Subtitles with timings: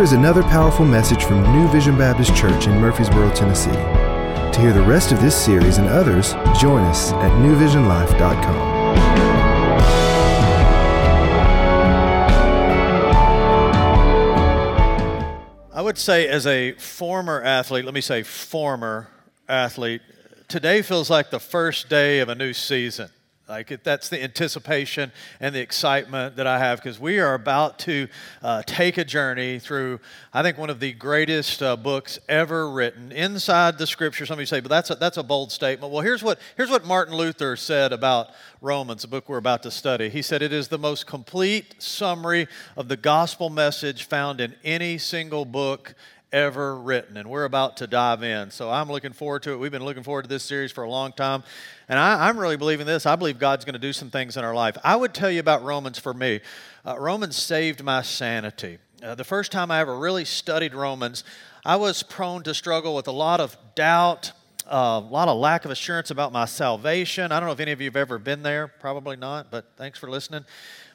[0.00, 3.70] Here is another powerful message from New Vision Baptist Church in Murfreesboro, Tennessee.
[3.70, 8.56] To hear the rest of this series and others, join us at newvisionlife.com.
[15.74, 19.10] I would say, as a former athlete, let me say former
[19.50, 20.00] athlete,
[20.48, 23.10] today feels like the first day of a new season.
[23.50, 25.10] Like it, that's the anticipation
[25.40, 28.06] and the excitement that I have because we are about to
[28.44, 29.98] uh, take a journey through,
[30.32, 34.24] I think, one of the greatest uh, books ever written inside the Scripture.
[34.24, 35.92] Some of you say, but that's a, that's a bold statement.
[35.92, 38.28] Well, here's what here's what Martin Luther said about
[38.60, 40.10] Romans, the book we're about to study.
[40.10, 42.46] He said it is the most complete summary
[42.76, 45.96] of the gospel message found in any single book
[46.32, 47.16] ever written.
[47.16, 48.50] And we're about to dive in.
[48.50, 49.56] So I'm looking forward to it.
[49.56, 51.42] We've been looking forward to this series for a long time.
[51.88, 53.06] And I, am really believing this.
[53.06, 54.76] I believe God's going to do some things in our life.
[54.84, 56.40] I would tell you about Romans for me.
[56.86, 58.78] Uh, Romans saved my sanity.
[59.02, 61.24] Uh, the first time I ever really studied Romans,
[61.64, 64.32] I was prone to struggle with a lot of doubt,
[64.66, 67.32] uh, a lot of lack of assurance about my salvation.
[67.32, 69.98] I don't know if any of you have ever been there, probably not, but thanks
[69.98, 70.44] for listening.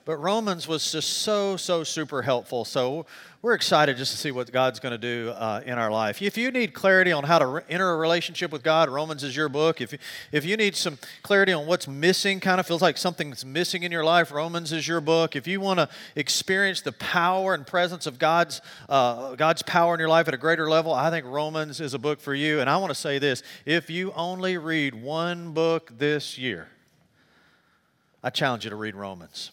[0.05, 2.63] But Romans was just so, so super helpful.
[2.63, 3.07] So
[3.41, 6.21] we're excited just to see what God's going to do uh, in our life.
[6.21, 9.35] If you need clarity on how to re- enter a relationship with God, Romans is
[9.35, 9.81] your book.
[9.81, 9.97] If you,
[10.31, 13.91] if you need some clarity on what's missing, kind of feels like something's missing in
[13.91, 15.35] your life, Romans is your book.
[15.35, 19.99] If you want to experience the power and presence of God's, uh, God's power in
[19.99, 22.59] your life at a greater level, I think Romans is a book for you.
[22.59, 26.67] And I want to say this if you only read one book this year,
[28.23, 29.51] I challenge you to read Romans.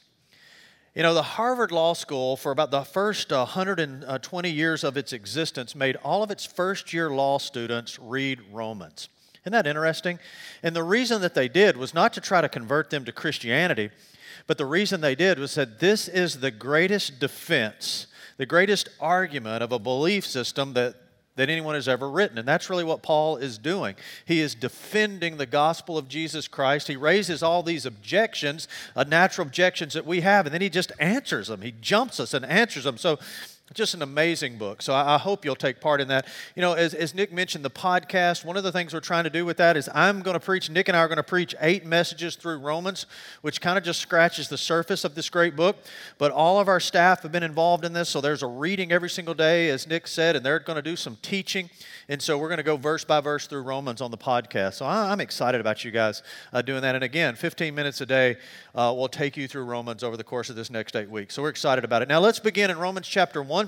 [0.95, 4.07] You know, the Harvard Law School, for about the first uh, 120
[4.49, 9.09] uh, years of its existence, made all of its first year law students read Romans.
[9.43, 10.19] Isn't that interesting?
[10.63, 13.89] And the reason that they did was not to try to convert them to Christianity,
[14.47, 19.63] but the reason they did was that this is the greatest defense, the greatest argument
[19.63, 20.95] of a belief system that
[21.37, 22.39] that anyone has ever written.
[22.39, 23.95] And that's really what Paul is doing.
[24.25, 26.89] He is defending the gospel of Jesus Christ.
[26.89, 30.93] He raises all these objections, uh, natural objections that we have, and then he just
[30.99, 31.63] answers them.
[31.63, 32.99] He jumps us and answers them.
[32.99, 33.19] So
[33.75, 34.83] just an amazing book.
[34.83, 36.27] So I, I, hope you'll take part in that.
[36.57, 39.31] You know, as, as Nick mentioned, the podcast, one of the things we're trying to
[39.31, 41.55] do with that is I'm going to preach, Nick and I are going to preach
[41.61, 43.07] eight messages through Romans,
[43.41, 45.77] which kind of just scratches the surface of this great book.
[46.19, 48.09] But all of our staff have been involved in this.
[48.09, 50.97] So there's a reading every single day, as Nick said, and they're going to do
[50.97, 51.71] some teaching.
[52.09, 54.75] And so we're going to go verse by verse through Romans on the podcast.
[54.75, 56.23] So I, am excited about you guys
[56.53, 56.95] uh, doing that.
[56.95, 58.37] And again, 15 minutes a day
[58.75, 61.35] uh, will take you through Romans over the course of this next eight weeks.
[61.35, 62.09] So we're excited about it.
[62.09, 63.62] Now let's begin in Romans chapter 1.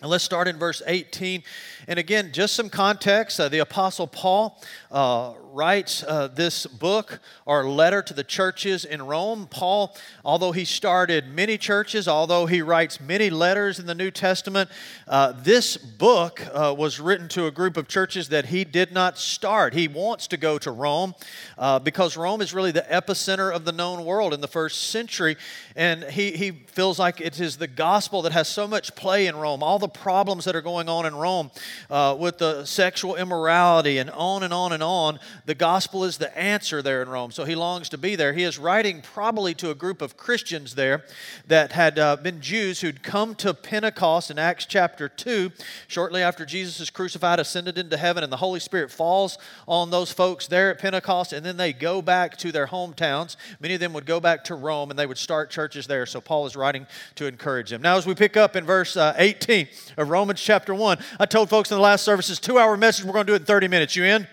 [0.00, 1.42] And let's start in verse 18.
[1.86, 3.38] And again, just some context.
[3.38, 4.58] Uh, the Apostle Paul
[4.90, 9.46] uh, writes uh, this book or letter to the churches in Rome.
[9.50, 9.94] Paul,
[10.24, 14.70] although he started many churches, although he writes many letters in the New Testament,
[15.06, 19.18] uh, this book uh, was written to a group of churches that he did not
[19.18, 19.74] start.
[19.74, 21.14] He wants to go to Rome
[21.58, 25.36] uh, because Rome is really the epicenter of the known world in the first century.
[25.76, 29.36] And he, he feels like it is the gospel that has so much play in
[29.36, 31.50] Rome, all the problems that are going on in Rome
[31.90, 36.36] uh, with the sexual immorality and on and on and on the gospel is the
[36.38, 37.30] answer there in Rome.
[37.30, 38.32] So he longs to be there.
[38.32, 41.04] He is writing probably to a group of Christians there
[41.46, 45.50] that had uh, been Jews who'd come to Pentecost in Acts chapter 2,
[45.88, 50.12] shortly after Jesus is crucified, ascended into heaven, and the Holy Spirit falls on those
[50.12, 53.36] folks there at Pentecost, and then they go back to their hometowns.
[53.60, 56.06] Many of them would go back to Rome and they would start churches there.
[56.06, 56.86] So Paul is writing
[57.16, 57.82] to encourage them.
[57.82, 61.50] Now, as we pick up in verse uh, 18 of Romans chapter 1, I told
[61.50, 63.46] folks in the last service, services, two hour message, we're going to do it in
[63.46, 63.96] 30 minutes.
[63.96, 64.26] You in?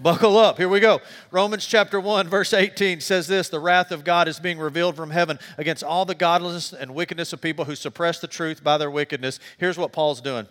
[0.00, 0.58] Buckle up.
[0.58, 1.00] Here we go.
[1.32, 5.10] Romans chapter 1, verse 18 says this The wrath of God is being revealed from
[5.10, 8.90] heaven against all the godlessness and wickedness of people who suppress the truth by their
[8.90, 9.40] wickedness.
[9.58, 10.46] Here's what Paul's doing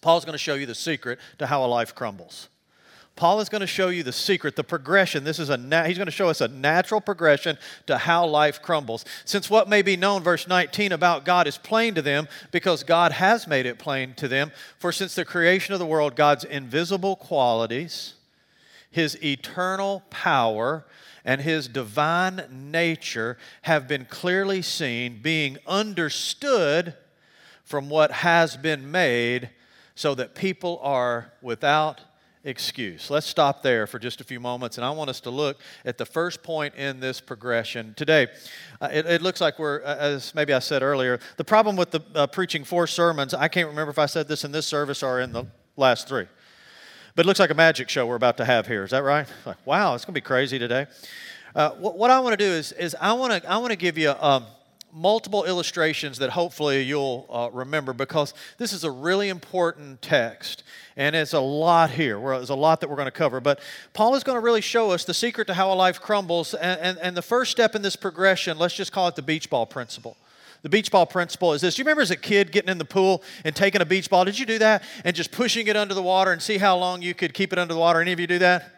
[0.00, 2.48] Paul's going to show you the secret to how a life crumbles.
[3.16, 5.24] Paul is going to show you the secret, the progression.
[5.24, 7.56] This is a na- he's going to show us a natural progression
[7.86, 9.06] to how life crumbles.
[9.24, 13.12] Since what may be known, verse 19, about God is plain to them, because God
[13.12, 14.52] has made it plain to them.
[14.78, 18.14] For since the creation of the world, God's invisible qualities,
[18.90, 20.84] his eternal power
[21.24, 26.94] and his divine nature have been clearly seen, being understood
[27.64, 29.50] from what has been made,
[29.94, 32.02] so that people are without
[32.46, 33.10] excuse.
[33.10, 35.98] Let's stop there for just a few moments, and I want us to look at
[35.98, 37.92] the first point in this progression.
[37.94, 38.28] Today,
[38.80, 41.90] uh, it, it, looks like we're, uh, as maybe I said earlier, the problem with
[41.90, 45.02] the uh, preaching four sermons, I can't remember if I said this in this service
[45.02, 45.44] or in the
[45.76, 46.26] last three.
[47.16, 48.84] But it looks like a magic show we're about to have here.
[48.84, 49.26] Is that right?
[49.44, 50.86] Like, wow, it's going to be crazy today.
[51.54, 53.76] Uh, what, what, I want to do is, is I want to I want to
[53.76, 54.46] give you um,
[54.92, 60.62] multiple illustrations that hopefully you'll uh, remember because this is a really important text
[60.96, 62.18] and it's a lot here.
[62.18, 63.40] There's a lot that we're going to cover.
[63.40, 63.60] But
[63.92, 66.54] Paul is going to really show us the secret to how a life crumbles.
[66.54, 69.50] And, and, and the first step in this progression, let's just call it the beach
[69.50, 70.16] ball principle.
[70.62, 71.74] The beach ball principle is this.
[71.74, 74.24] Do you remember as a kid getting in the pool and taking a beach ball?
[74.24, 74.82] Did you do that?
[75.04, 77.58] And just pushing it under the water and see how long you could keep it
[77.58, 78.00] under the water?
[78.00, 78.75] Any of you do that?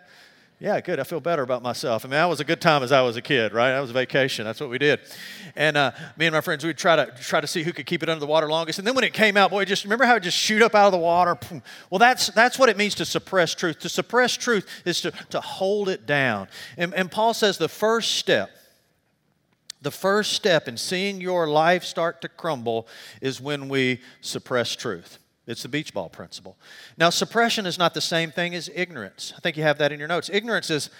[0.60, 0.98] Yeah, good.
[0.98, 2.04] I feel better about myself.
[2.04, 3.70] I mean, that was a good time as I was a kid, right?
[3.70, 4.44] That was a vacation.
[4.44, 4.98] That's what we did.
[5.54, 8.02] And uh, me and my friends, we'd try to try to see who could keep
[8.02, 8.80] it under the water longest.
[8.80, 10.86] And then when it came out, boy, just remember how it just shoot up out
[10.86, 11.38] of the water?
[11.90, 13.78] Well, that's that's what it means to suppress truth.
[13.80, 16.48] To suppress truth is to, to hold it down.
[16.76, 18.50] And, and Paul says the first step,
[19.80, 22.88] the first step in seeing your life start to crumble
[23.20, 25.20] is when we suppress truth.
[25.48, 26.56] It's the beach ball principle.
[26.98, 29.32] Now, suppression is not the same thing as ignorance.
[29.34, 30.28] I think you have that in your notes.
[30.30, 30.90] Ignorance is,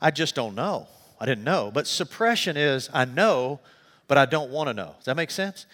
[0.00, 0.88] I just don't know.
[1.20, 1.70] I didn't know.
[1.72, 3.60] But suppression is, I know,
[4.08, 4.94] but I don't want to know.
[4.96, 5.66] Does that make sense?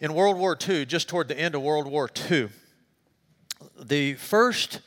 [0.00, 2.50] In World War II, just toward the end of World War II,
[3.76, 4.80] the first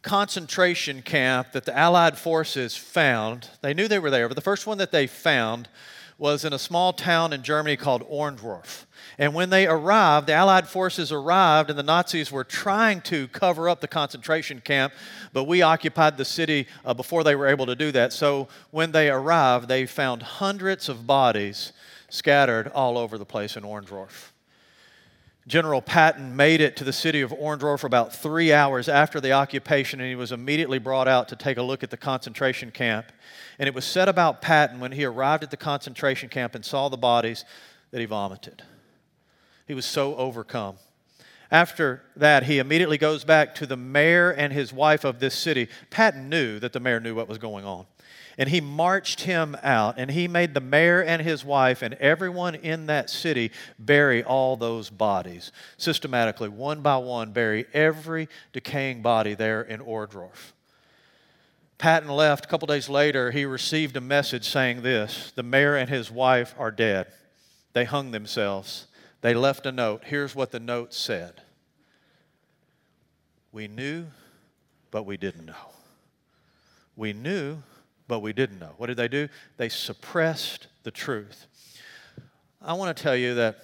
[0.00, 4.66] concentration camp that the Allied forces found, they knew they were there, but the first
[4.66, 5.68] one that they found
[6.18, 8.86] was in a small town in Germany called Orndorff.
[9.18, 13.68] And when they arrived, the Allied forces arrived, and the Nazis were trying to cover
[13.68, 14.94] up the concentration camp,
[15.32, 18.12] but we occupied the city uh, before they were able to do that.
[18.12, 21.72] So when they arrived, they found hundreds of bodies
[22.08, 24.32] scattered all over the place in Orndorff.
[25.46, 30.00] General Patton made it to the city of Orndorff about three hours after the occupation,
[30.00, 33.12] and he was immediately brought out to take a look at the concentration camp.
[33.58, 36.88] And it was said about Patton when he arrived at the concentration camp and saw
[36.88, 37.44] the bodies
[37.90, 38.62] that he vomited.
[39.66, 40.76] He was so overcome.
[41.50, 45.68] After that, he immediately goes back to the mayor and his wife of this city.
[45.90, 47.86] Patton knew that the mayor knew what was going on.
[48.38, 52.54] And he marched him out, and he made the mayor and his wife and everyone
[52.54, 59.34] in that city bury all those bodies systematically, one by one, bury every decaying body
[59.34, 60.52] there in Orndorff.
[61.78, 62.46] Patton left.
[62.46, 66.54] A couple days later, he received a message saying this The mayor and his wife
[66.58, 67.06] are dead.
[67.72, 68.86] They hung themselves.
[69.20, 70.02] They left a note.
[70.04, 71.42] Here's what the note said
[73.52, 74.06] We knew,
[74.90, 75.54] but we didn't know.
[76.96, 77.62] We knew,
[78.08, 78.72] but we didn't know.
[78.78, 79.28] What did they do?
[79.58, 81.46] They suppressed the truth.
[82.62, 83.58] I want to tell you that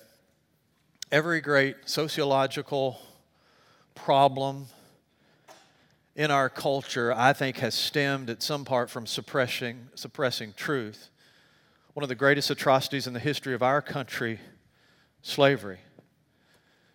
[1.11, 2.99] every great sociological
[3.95, 4.67] problem
[6.15, 11.09] in our culture, I think, has stemmed at some part from suppressing, suppressing truth.
[11.95, 14.41] One of the greatest atrocities in the history of our country
[15.23, 15.79] slavery.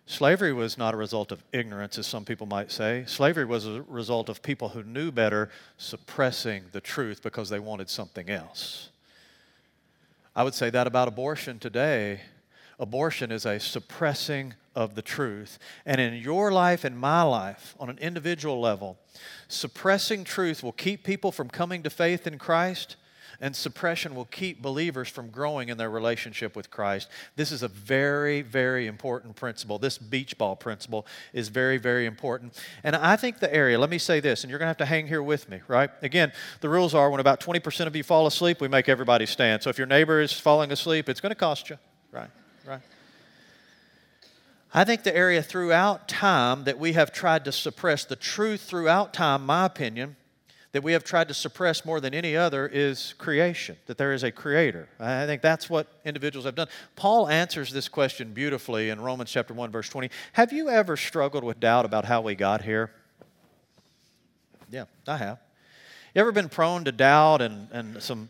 [0.06, 3.04] Slavery was not a result of ignorance, as some people might say.
[3.06, 7.90] Slavery was a result of people who knew better suppressing the truth because they wanted
[7.90, 8.88] something else.
[10.34, 12.22] I would say that about abortion today.
[12.78, 15.58] Abortion is a suppressing of the truth.
[15.84, 18.98] And in your life and my life, on an individual level,
[19.48, 22.96] suppressing truth will keep people from coming to faith in Christ
[23.40, 27.08] and suppression will keep believers from growing in their relationship with Christ.
[27.36, 29.78] This is a very, very important principle.
[29.78, 32.60] This beach ball principle is very, very important.
[32.82, 34.86] And I think the area, let me say this, and you're going to have to
[34.86, 35.90] hang here with me, right?
[36.02, 39.62] Again, the rules are when about 20% of you fall asleep, we make everybody stand.
[39.62, 41.78] So if your neighbor is falling asleep, it's going to cost you,
[42.10, 42.30] right?
[44.72, 49.14] I think the area throughout time that we have tried to suppress the truth throughout
[49.14, 50.16] time, my opinion,
[50.72, 54.22] that we have tried to suppress more than any other is creation, that there is
[54.22, 54.86] a creator.
[55.00, 56.68] I think that's what individuals have done.
[56.96, 60.10] Paul answers this question beautifully in Romans chapter 1 verse 20.
[60.34, 62.90] Have you ever struggled with doubt about how we got here?
[64.70, 65.38] Yeah, I have.
[66.14, 68.28] You ever been prone to doubt and, and some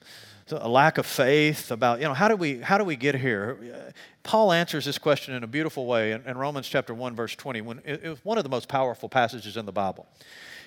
[0.50, 3.92] a lack of faith about, you know, how do we how do we get here?
[4.28, 7.62] Paul answers this question in a beautiful way in, in Romans chapter 1 verse 20
[7.62, 10.06] when it, it was one of the most powerful passages in the Bible.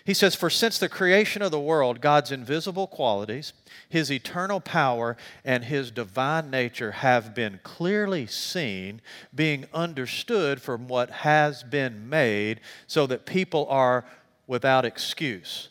[0.03, 3.53] He says, For since the creation of the world, God's invisible qualities,
[3.88, 5.15] his eternal power,
[5.46, 9.00] and his divine nature have been clearly seen,
[9.36, 14.06] being understood from what has been made, so that people are
[14.48, 15.70] without excuse.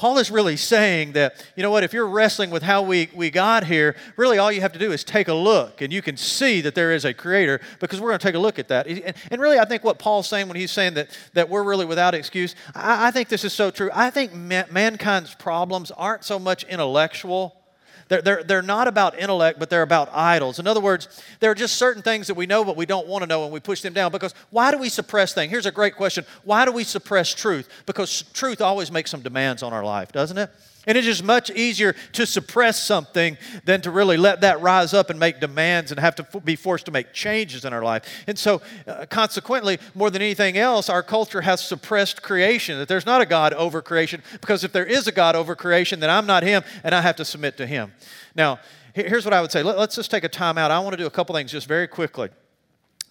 [0.00, 3.30] Paul is really saying that, you know what, if you're wrestling with how we, we
[3.30, 6.16] got here, really all you have to do is take a look and you can
[6.16, 8.86] see that there is a creator because we're going to take a look at that.
[8.86, 11.84] And, and really, I think what Paul's saying when he's saying that, that we're really
[11.84, 13.90] without excuse, I, I think this is so true.
[13.92, 17.59] I think ma- mankind's problems aren't so much intellectual
[18.08, 20.58] they're, they're, they're not about intellect, but they're about idols.
[20.58, 23.22] In other words, there are just certain things that we know, but we don't want
[23.22, 24.12] to know, and we push them down.
[24.12, 25.50] Because why do we suppress things?
[25.50, 27.68] Here's a great question Why do we suppress truth?
[27.86, 30.50] Because truth always makes some demands on our life, doesn't it?
[30.86, 35.10] And it is much easier to suppress something than to really let that rise up
[35.10, 38.24] and make demands and have to f- be forced to make changes in our life.
[38.26, 43.04] And so, uh, consequently, more than anything else, our culture has suppressed creation, that there's
[43.04, 46.26] not a God over creation, because if there is a God over creation, then I'm
[46.26, 47.92] not Him and I have to submit to Him.
[48.34, 48.58] Now,
[48.94, 49.62] here's what I would say.
[49.62, 50.70] Let, us just take a time out.
[50.70, 52.30] I want to do a couple things just very quickly.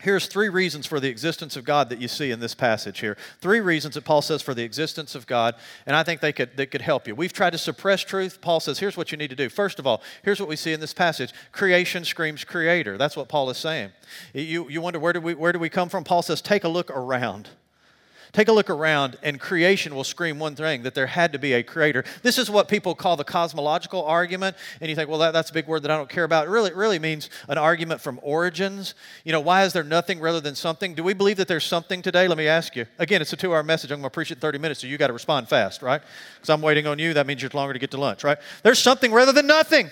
[0.02, 3.18] Here's three reasons for the existence of God that you see in this passage here.
[3.42, 6.56] Three reasons that Paul says for the existence of God, and I think they could,
[6.56, 7.16] they could help you.
[7.16, 8.40] We've tried to suppress truth.
[8.40, 9.50] Paul says, here's what you need to do.
[9.50, 12.98] First of all, here's what we see in this passage creation screams creator.
[12.98, 13.92] That's what Paul is saying.
[14.34, 16.06] You, you wonder, where do, we, where do we come from?
[16.06, 17.50] Paul says, take a look around.
[18.32, 21.54] Take a look around, and creation will scream one thing that there had to be
[21.54, 22.04] a creator.
[22.22, 24.56] This is what people call the cosmological argument.
[24.80, 26.48] And you think, well, that, that's a big word that I don't care about.
[26.48, 28.94] It really, it really means an argument from origins.
[29.24, 30.94] You know, why is there nothing rather than something?
[30.94, 32.28] Do we believe that there's something today?
[32.28, 32.86] Let me ask you.
[33.00, 33.92] Again, it's a two hour message.
[33.92, 36.02] I'm going to preach it in 30 minutes, so you got to respond fast, right?
[36.36, 37.16] Because I'm waiting on you.
[37.16, 38.38] That means you're longer to get to lunch, right?
[38.62, 39.90] There's something rather than nothing.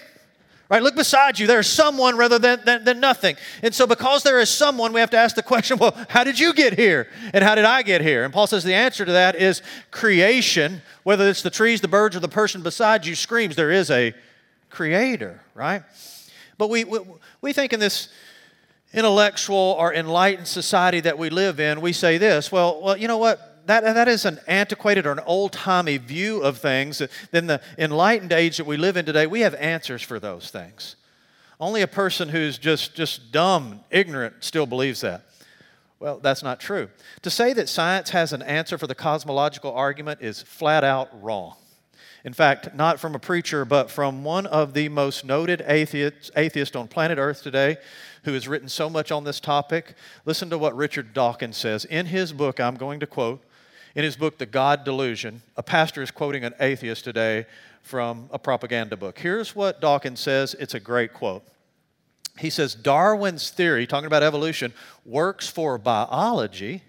[0.69, 0.83] Right?
[0.83, 1.47] Look beside you.
[1.47, 3.37] There is someone rather than, than, than, nothing.
[3.63, 6.37] And so, because there is someone, we have to ask the question well, how did
[6.37, 7.07] you get here?
[7.33, 8.25] And how did I get here?
[8.25, 10.81] And Paul says the answer to that is creation.
[11.03, 14.13] Whether it's the trees, the birds, or the person beside you screams there is a
[14.69, 15.83] creator, right?
[16.57, 16.99] But we, we,
[17.41, 18.09] we think in this
[18.93, 23.17] intellectual or enlightened society that we live in, we say this well, well, you know
[23.17, 23.56] what?
[23.67, 27.01] That, that is an antiquated or an old timey view of things.
[27.31, 30.95] Then the enlightened age that we live in today, we have answers for those things.
[31.59, 35.23] Only a person who's just, just dumb, ignorant, still believes that.
[35.99, 36.89] Well, that's not true.
[37.23, 41.55] To say that science has an answer for the cosmological argument is flat out wrong.
[42.23, 46.75] In fact, not from a preacher, but from one of the most noted atheists, atheists
[46.75, 47.77] on planet Earth today
[48.23, 49.95] who has written so much on this topic.
[50.25, 51.85] Listen to what Richard Dawkins says.
[51.85, 53.41] In his book, I'm going to quote,
[53.97, 57.47] in his book, The God Delusion, a pastor is quoting an atheist today
[57.81, 59.17] from a propaganda book.
[59.17, 60.55] Here's what Dawkins says.
[60.59, 61.43] It's a great quote.
[62.37, 64.71] He says Darwin's theory, talking about evolution,
[65.03, 66.83] works for biology,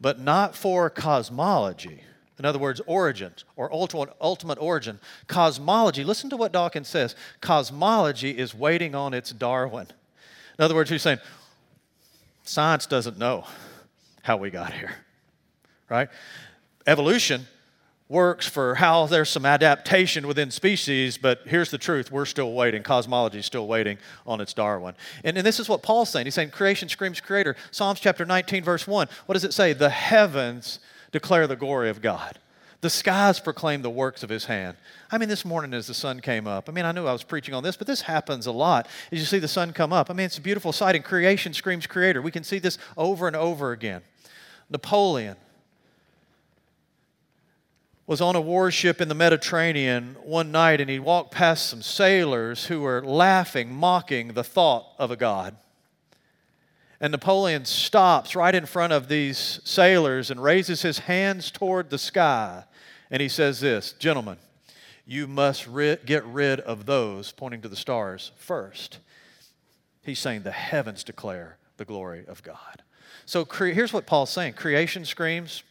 [0.00, 2.02] but not for cosmology.
[2.38, 5.00] In other words, origins or ultimate, origin.
[5.26, 9.88] Cosmology, listen to what Dawkins says cosmology is waiting on its Darwin.
[10.60, 11.18] In other words, he's saying
[12.44, 13.48] science doesn't know
[14.22, 14.94] how we got here
[15.94, 16.08] right?
[16.86, 17.46] Evolution
[18.08, 22.82] works for how there's some adaptation within species, but here's the truth we're still waiting.
[22.82, 23.96] Cosmology is still waiting
[24.26, 24.94] on its Darwin.
[25.22, 26.26] And, and this is what Paul's saying.
[26.26, 27.56] He's saying creation screams creator.
[27.70, 29.08] Psalms chapter 19, verse 1.
[29.26, 29.72] What does it say?
[29.72, 30.80] The heavens
[31.12, 32.38] declare the glory of God.
[32.82, 34.76] The skies proclaim the works of his hand.
[35.10, 37.22] I mean, this morning as the sun came up, I mean, I knew I was
[37.22, 40.10] preaching on this, but this happens a lot as you see the sun come up.
[40.10, 42.20] I mean, it's a beautiful sight, and creation screams creator.
[42.20, 44.02] We can see this over and over again.
[44.68, 45.36] Napoleon,
[48.06, 52.66] was on a warship in the Mediterranean one night and he walked past some sailors
[52.66, 55.56] who were laughing, mocking the thought of a God.
[57.00, 61.98] And Napoleon stops right in front of these sailors and raises his hands toward the
[61.98, 62.64] sky.
[63.10, 64.38] And he says, This, gentlemen,
[65.06, 68.98] you must ri- get rid of those, pointing to the stars, first.
[70.02, 72.82] He's saying the heavens declare the glory of God.
[73.26, 75.62] So cre- here's what Paul's saying creation screams,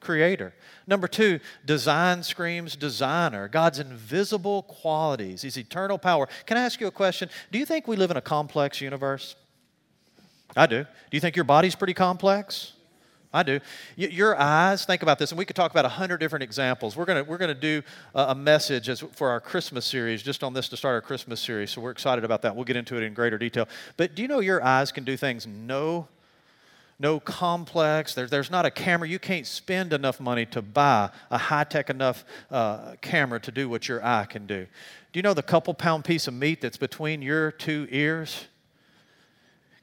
[0.00, 0.54] creator.
[0.86, 3.48] Number two, design screams designer.
[3.48, 6.28] God's invisible qualities, His eternal power.
[6.46, 7.28] Can I ask you a question?
[7.52, 9.36] Do you think we live in a complex universe?
[10.56, 10.84] I do.
[10.84, 12.72] Do you think your body's pretty complex?
[13.32, 13.60] I do.
[13.96, 16.96] Your eyes, think about this, and we could talk about a hundred different examples.
[16.96, 17.82] We're going we're gonna do
[18.14, 21.70] a message as, for our Christmas series, just on this to start our Christmas series,
[21.70, 22.56] so we're excited about that.
[22.56, 23.68] We'll get into it in greater detail.
[23.98, 26.08] But do you know your eyes can do things no
[26.98, 28.14] no complex.
[28.14, 29.08] There, there's not a camera.
[29.08, 33.68] You can't spend enough money to buy a high tech enough uh, camera to do
[33.68, 34.66] what your eye can do.
[35.12, 38.46] Do you know the couple pound piece of meat that's between your two ears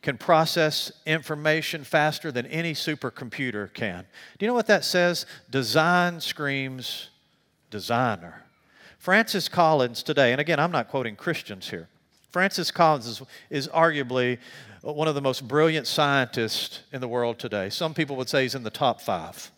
[0.01, 4.05] can process information faster than any supercomputer can?
[4.37, 5.25] Do you know what that says?
[5.49, 7.09] Design screams
[7.71, 8.43] designer.
[8.99, 11.87] Francis Collins today, and again, I'm not quoting Christians here.
[12.35, 14.39] Francis Collins is, is arguably
[14.81, 17.69] one of the most brilliant scientists in the world today.
[17.69, 19.51] Some people would say he's in the top five.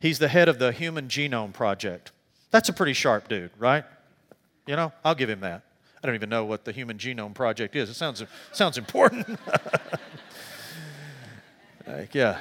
[0.00, 2.10] He's the head of the Human Genome Project.
[2.52, 3.84] That's a pretty sharp dude, right?
[4.66, 5.60] You know, I'll give him that.
[6.02, 7.90] I don't even know what the Human Genome Project is.
[7.90, 9.28] It sounds, sounds important.
[11.86, 12.38] like, yeah.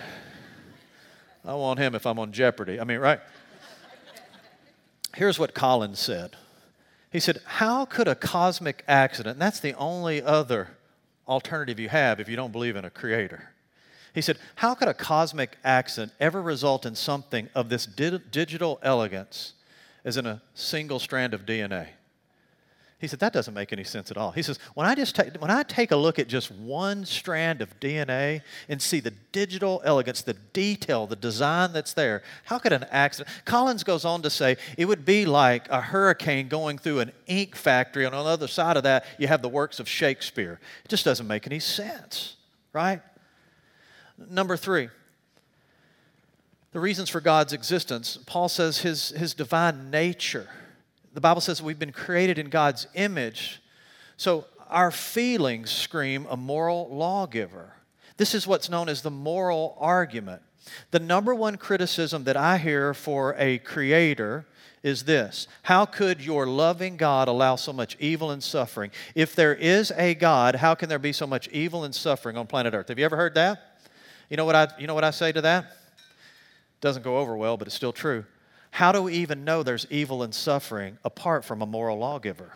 [1.43, 2.79] I want him if I'm on Jeopardy.
[2.79, 3.19] I mean, right?
[5.15, 6.37] Here's what Collins said.
[7.11, 10.69] He said, How could a cosmic accident, that's the only other
[11.27, 13.49] alternative you have if you don't believe in a creator.
[14.13, 18.79] He said, How could a cosmic accident ever result in something of this di- digital
[18.81, 19.53] elegance
[20.03, 21.87] as in a single strand of DNA.
[22.99, 24.31] He said, that doesn't make any sense at all.
[24.31, 27.61] He says, when I just take, when I take a look at just one strand
[27.61, 32.73] of DNA and see the digital elegance, the detail, the design that's there, how could
[32.73, 33.33] an accident?
[33.45, 37.55] Collins goes on to say it would be like a hurricane going through an ink
[37.55, 40.59] factory, and on the other side of that, you have the works of Shakespeare.
[40.83, 42.35] It just doesn't make any sense,
[42.73, 43.01] right?
[44.29, 44.89] Number three,
[46.73, 48.19] the reasons for God's existence.
[48.25, 50.49] Paul says his, his divine nature
[51.19, 53.61] the Bible says we've been created in God's image.
[54.15, 57.73] So our feelings scream a moral lawgiver.
[58.15, 60.41] This is what's known as the moral argument.
[60.91, 64.45] The number one criticism that I hear for a creator
[64.81, 68.89] is this How could your loving God allow so much evil and suffering?
[69.13, 72.47] If there is a God, how can there be so much evil and suffering on
[72.47, 72.88] planet Earth?
[72.88, 73.81] Have you ever heard that?
[74.29, 75.65] You know what I, you know what I say to that?
[76.79, 78.23] Doesn't go over well, but it's still true.
[78.71, 82.53] How do we even know there's evil and suffering apart from a moral lawgiver?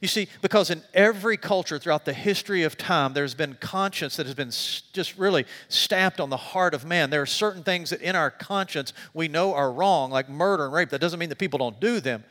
[0.00, 4.26] You see, because in every culture throughout the history of time, there's been conscience that
[4.26, 4.50] has been
[4.92, 7.10] just really stamped on the heart of man.
[7.10, 10.72] There are certain things that in our conscience we know are wrong, like murder and
[10.72, 10.90] rape.
[10.90, 12.22] That doesn't mean that people don't do them,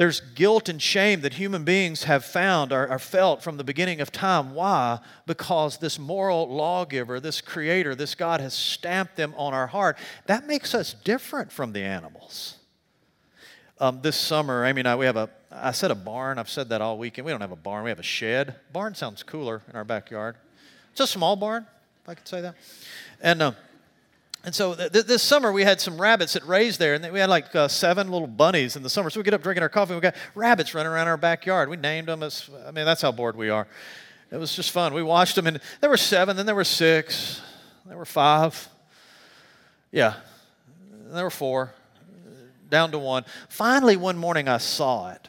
[0.00, 4.00] there's guilt and shame that human beings have found or, or felt from the beginning
[4.00, 4.54] of time.
[4.54, 4.98] Why?
[5.26, 9.98] Because this moral lawgiver, this creator, this God has stamped them on our heart.
[10.24, 12.56] That makes us different from the animals.
[13.78, 16.38] Um, this summer, Amy and I, we have a, I said a barn.
[16.38, 17.26] I've said that all weekend.
[17.26, 18.54] We don't have a barn, we have a shed.
[18.72, 20.36] Barn sounds cooler in our backyard.
[20.92, 21.66] It's a small barn,
[22.04, 22.54] if I could say that.
[23.20, 23.52] And uh,
[24.44, 27.28] and so th- this summer we had some rabbits that raised there, and we had
[27.28, 29.10] like uh, seven little bunnies in the summer.
[29.10, 31.68] So we get up drinking our coffee, and we got rabbits running around our backyard.
[31.68, 33.66] We named them as, I mean, that's how bored we are.
[34.30, 34.94] It was just fun.
[34.94, 37.42] We watched them, and there were seven, then there were six,
[37.86, 38.68] there were five.
[39.92, 40.14] Yeah,
[41.10, 41.74] there were four,
[42.68, 43.24] down to one.
[43.48, 45.28] Finally, one morning I saw it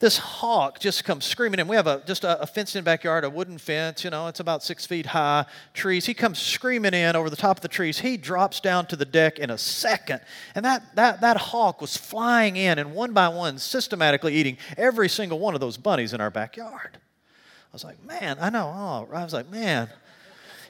[0.00, 1.68] this hawk just comes screaming in.
[1.68, 4.62] We have a, just a, a fenced-in backyard, a wooden fence, you know, it's about
[4.62, 6.06] six feet high, trees.
[6.06, 7.98] He comes screaming in over the top of the trees.
[7.98, 10.22] He drops down to the deck in a second.
[10.54, 15.08] And that, that, that hawk was flying in and one by one systematically eating every
[15.10, 16.96] single one of those bunnies in our backyard.
[16.96, 18.72] I was like, man, I know.
[18.74, 19.90] Oh, I was like, man,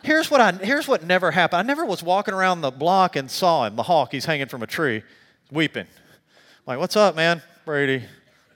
[0.03, 1.61] here's what I here's what never happened.
[1.61, 4.11] I never was walking around the block and saw him, the hawk.
[4.11, 5.03] He's hanging from a tree,
[5.51, 5.87] weeping.
[5.87, 8.05] I'm like, what's up, man, Brady?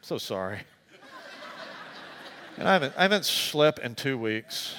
[0.02, 0.58] So sorry.
[2.56, 4.74] And I haven't, I haven't slept in two weeks.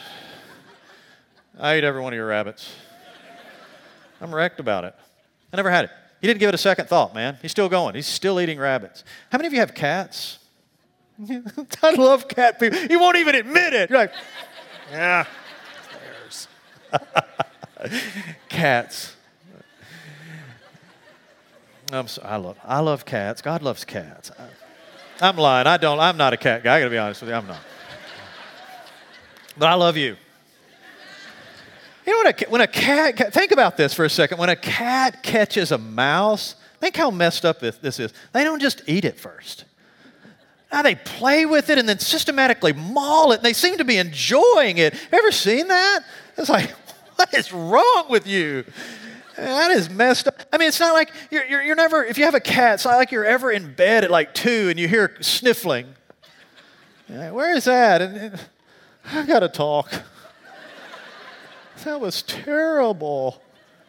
[1.59, 2.73] I ate every one of your rabbits.
[4.21, 4.95] I'm wrecked about it.
[5.51, 5.91] I never had it.
[6.21, 7.37] He didn't give it a second thought, man.
[7.41, 7.95] He's still going.
[7.95, 9.03] He's still eating rabbits.
[9.31, 10.39] How many of you have cats?
[11.83, 12.79] I love cat people.
[12.79, 13.89] You won't even admit it.
[13.89, 14.13] You're like,
[14.91, 15.25] yeah,
[16.19, 16.47] there's
[18.49, 19.15] cats.
[21.91, 23.41] So, I love I love cats.
[23.41, 24.31] God loves cats.
[24.37, 24.47] I,
[25.21, 25.67] I'm lying.
[25.67, 25.99] I don't.
[25.99, 26.77] I'm not a cat guy.
[26.77, 27.35] I got to be honest with you.
[27.35, 27.59] I'm not.
[29.57, 30.17] But I love you.
[32.05, 32.41] You know, what?
[32.41, 34.37] a, when a cat, think about this for a second.
[34.37, 38.13] When a cat catches a mouse, think how messed up this, this is.
[38.31, 39.65] They don't just eat it first.
[40.71, 43.37] Now they play with it and then systematically maul it.
[43.37, 44.93] And they seem to be enjoying it.
[45.11, 46.01] Ever seen that?
[46.37, 46.69] It's like,
[47.15, 48.65] what is wrong with you?
[49.37, 50.41] That is messed up.
[50.51, 52.85] I mean, it's not like you're, you're, you're, never, if you have a cat, it's
[52.85, 55.93] not like you're ever in bed at like two and you hear sniffling.
[57.07, 58.01] Where is that?
[58.01, 58.39] And, and
[59.05, 59.91] I got to talk.
[61.83, 63.43] That was terrible.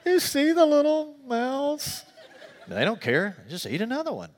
[0.04, 2.04] You see the little mouse?
[2.68, 3.42] They don't care.
[3.48, 4.28] Just eat another one.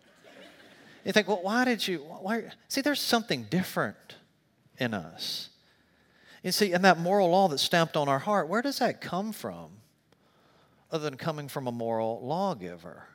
[1.05, 1.99] You think, well, why did you?
[1.99, 2.44] Why?
[2.68, 3.97] See, there's something different
[4.79, 5.49] in us.
[6.44, 9.33] You see, and that moral law that's stamped on our heart, where does that come
[9.33, 9.71] from?
[10.90, 13.09] Other than coming from a moral lawgiver.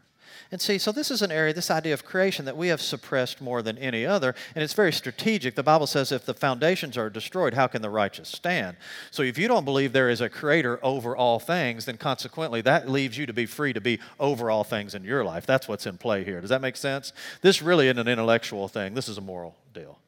[0.52, 3.42] And see, so this is an area, this idea of creation that we have suppressed
[3.42, 5.56] more than any other, and it's very strategic.
[5.56, 8.78] The Bible says if the foundations are destroyed, how can the righteous stand?
[9.12, 12.90] So if you don't believe there is a creator over all things, then consequently that
[12.90, 15.46] leaves you to be free to be over all things in your life.
[15.46, 16.42] That's what's in play here.
[16.42, 17.14] Does that make sense?
[17.42, 20.00] This really isn't an intellectual thing, this is a moral deal.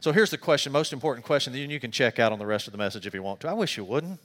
[0.00, 2.66] So here's the question, most important question, that you can check out on the rest
[2.66, 3.48] of the message if you want to.
[3.48, 4.20] I wish you wouldn't.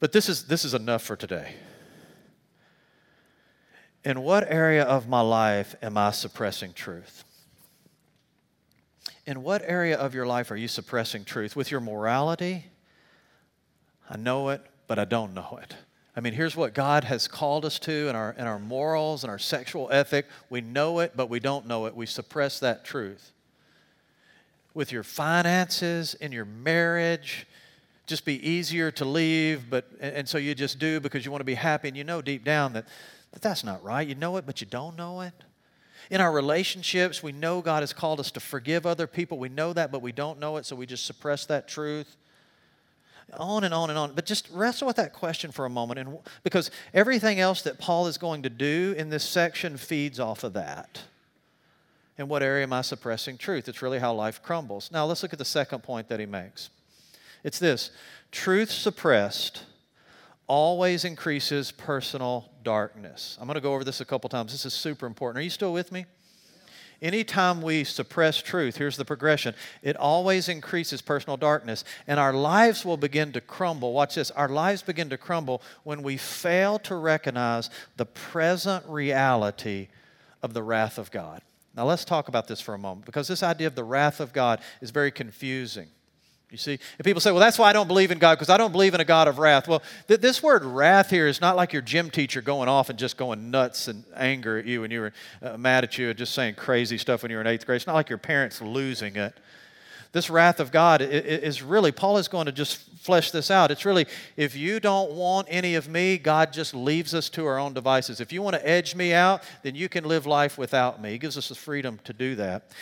[0.00, 1.54] But this is, this is enough for today.
[4.02, 7.24] In what area of my life am I suppressing truth?
[9.26, 11.54] In what area of your life are you suppressing truth?
[11.54, 12.64] With your morality?
[14.08, 15.76] I know it, but I don't know it.
[16.16, 19.30] I mean, here's what God has called us to in our, in our morals and
[19.30, 20.26] our sexual ethic.
[20.48, 21.94] We know it, but we don't know it.
[21.94, 23.32] We suppress that truth.
[24.72, 27.46] With your finances, in your marriage,
[28.10, 31.46] just be easier to leave, but and so you just do because you want to
[31.46, 32.84] be happy, and you know deep down that,
[33.32, 34.06] that that's not right.
[34.06, 35.32] You know it, but you don't know it.
[36.10, 39.38] In our relationships, we know God has called us to forgive other people.
[39.38, 42.16] We know that, but we don't know it, so we just suppress that truth.
[43.38, 44.12] On and on and on.
[44.14, 48.08] But just wrestle with that question for a moment, and because everything else that Paul
[48.08, 51.00] is going to do in this section feeds off of that.
[52.18, 53.68] In what area am I suppressing truth?
[53.68, 54.90] It's really how life crumbles.
[54.92, 56.70] Now, let's look at the second point that he makes.
[57.42, 57.90] It's this
[58.30, 59.64] truth suppressed
[60.46, 63.38] always increases personal darkness.
[63.40, 64.52] I'm going to go over this a couple times.
[64.52, 65.38] This is super important.
[65.38, 66.06] Are you still with me?
[67.02, 72.84] Anytime we suppress truth, here's the progression it always increases personal darkness, and our lives
[72.84, 73.92] will begin to crumble.
[73.92, 79.88] Watch this our lives begin to crumble when we fail to recognize the present reality
[80.42, 81.42] of the wrath of God.
[81.74, 84.32] Now, let's talk about this for a moment because this idea of the wrath of
[84.32, 85.88] God is very confusing.
[86.50, 88.56] You see, and people say, well, that's why I don't believe in God, because I
[88.56, 89.68] don't believe in a God of wrath.
[89.68, 92.98] Well, th- this word wrath here is not like your gym teacher going off and
[92.98, 96.18] just going nuts and anger at you and you were uh, mad at you and
[96.18, 97.76] just saying crazy stuff when you were in eighth grade.
[97.76, 99.32] It's not like your parents losing it.
[100.12, 103.70] This wrath of God is really, Paul is going to just flesh this out.
[103.70, 107.60] It's really, if you don't want any of me, God just leaves us to our
[107.60, 108.20] own devices.
[108.20, 111.12] If you want to edge me out, then you can live life without me.
[111.12, 112.72] He gives us the freedom to do that.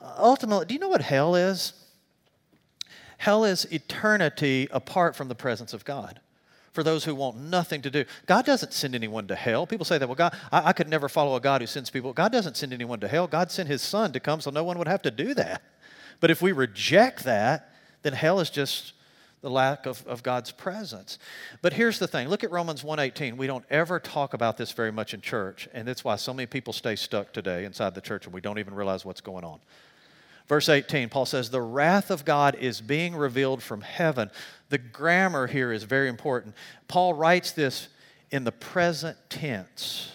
[0.00, 1.72] Uh, ultimately, do you know what hell is?
[3.18, 6.20] Hell is eternity apart from the presence of God
[6.76, 8.04] for those who want nothing to do.
[8.26, 9.66] God doesn't send anyone to hell.
[9.66, 12.12] People say that, well, God, I, I, could never follow a God who sends people.
[12.12, 13.26] God doesn't send anyone to hell.
[13.26, 15.62] God sent his son to come so no one would have to do that.
[16.20, 18.92] But if we reject that, then hell is just
[19.40, 21.18] the lack of, of God's presence.
[21.62, 22.28] But here's the thing.
[22.28, 23.38] Look at Romans 1.18.
[23.38, 26.46] We don't ever talk about this very much in church, and that's why so many
[26.46, 29.60] people stay stuck today inside the church and we don't even realize what's going on.
[30.48, 34.30] Verse 18, Paul says, The wrath of God is being revealed from heaven.
[34.68, 36.54] The grammar here is very important.
[36.88, 37.88] Paul writes this
[38.30, 40.12] in the present tense.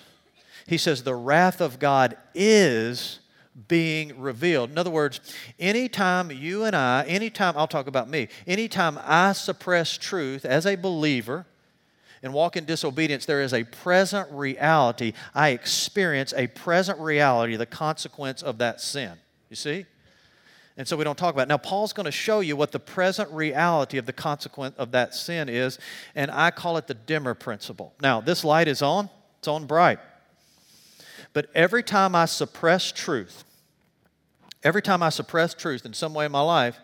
[0.67, 3.19] He says, The wrath of God is
[3.67, 4.69] being revealed.
[4.69, 5.19] In other words,
[5.59, 10.75] anytime you and I, anytime, I'll talk about me, anytime I suppress truth as a
[10.75, 11.45] believer,
[12.23, 15.13] and walk in disobedience, there is a present reality.
[15.33, 19.13] I experience a present reality, the consequence of that sin.
[19.49, 19.85] You see?
[20.77, 21.49] And so we don't talk about it.
[21.49, 25.13] Now, Paul's going to show you what the present reality of the consequence of that
[25.13, 25.77] sin is,
[26.15, 27.93] and I call it the dimmer principle.
[28.01, 29.99] Now, this light is on, it's on bright.
[31.33, 33.43] But every time I suppress truth,
[34.63, 36.77] every time I suppress truth in some way in my life,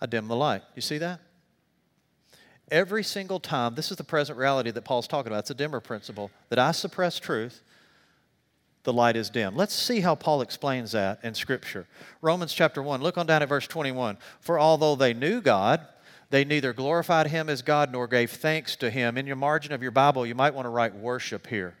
[0.00, 0.62] I dim the light.
[0.74, 1.20] You see that?
[2.70, 5.40] Every single time, this is the present reality that Paul's talking about.
[5.40, 7.62] It's a dimmer principle that I suppress truth,
[8.82, 9.56] the light is dim.
[9.56, 11.86] Let's see how Paul explains that in Scripture.
[12.22, 14.16] Romans chapter 1, look on down at verse 21.
[14.40, 15.86] For although they knew God,
[16.30, 19.16] they neither glorified him as God nor gave thanks to him.
[19.18, 21.74] In your margin of your Bible, you might want to write worship here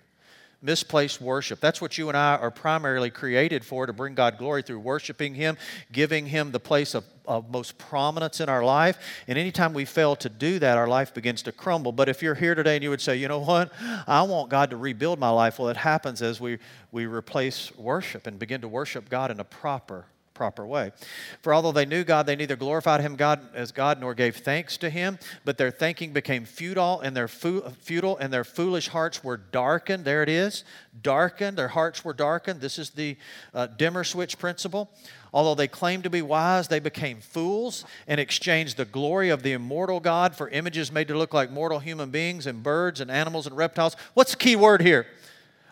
[0.66, 1.60] misplaced worship.
[1.60, 5.34] That's what you and I are primarily created for to bring God glory through worshiping
[5.34, 5.56] Him,
[5.92, 8.98] giving Him the place of, of most prominence in our life.
[9.28, 11.92] And anytime we fail to do that, our life begins to crumble.
[11.92, 13.72] But if you're here today and you would say, you know what,
[14.06, 16.58] I want God to rebuild my life, well, it happens as we,
[16.90, 20.92] we replace worship and begin to worship God in a proper proper way.
[21.40, 24.76] For although they knew God, they neither glorified him God as God nor gave thanks
[24.78, 29.24] to him, but their thinking became futile and their fu- futile and their foolish hearts
[29.24, 30.04] were darkened.
[30.04, 30.62] There it is,
[31.02, 31.56] darkened.
[31.56, 32.60] Their hearts were darkened.
[32.60, 33.16] This is the
[33.54, 34.90] uh, dimmer switch principle.
[35.32, 39.52] Although they claimed to be wise, they became fools and exchanged the glory of the
[39.52, 43.46] immortal God for images made to look like mortal human beings and birds and animals
[43.46, 43.96] and reptiles.
[44.14, 45.06] What's the key word here?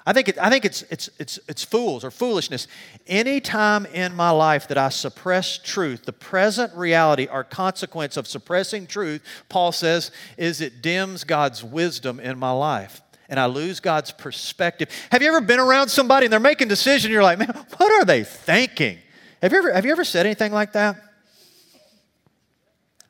[0.06, 2.68] I think, it, I think it's, it's, it's, it's fools or foolishness.
[3.06, 8.26] Any time in my life that I suppress truth, the present reality or consequence of
[8.26, 13.00] suppressing truth, Paul says, is it dims God's wisdom in my life.
[13.30, 14.90] And I lose God's perspective.
[15.10, 17.90] Have you ever been around somebody and they're making decisions and you're like, man, what
[17.90, 18.98] are they thinking?
[19.40, 20.96] Have you ever, have you ever said anything like that?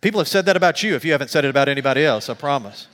[0.01, 2.35] People have said that about you if you haven't said it about anybody else, I
[2.35, 2.87] promise.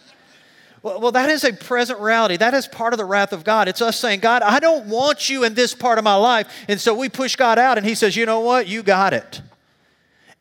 [0.83, 2.38] Well, that is a present reality.
[2.38, 3.69] That is part of the wrath of God.
[3.69, 6.51] It's us saying, God, I don't want you in this part of my life.
[6.69, 8.66] And so we push God out, and He says, You know what?
[8.66, 9.43] You got it.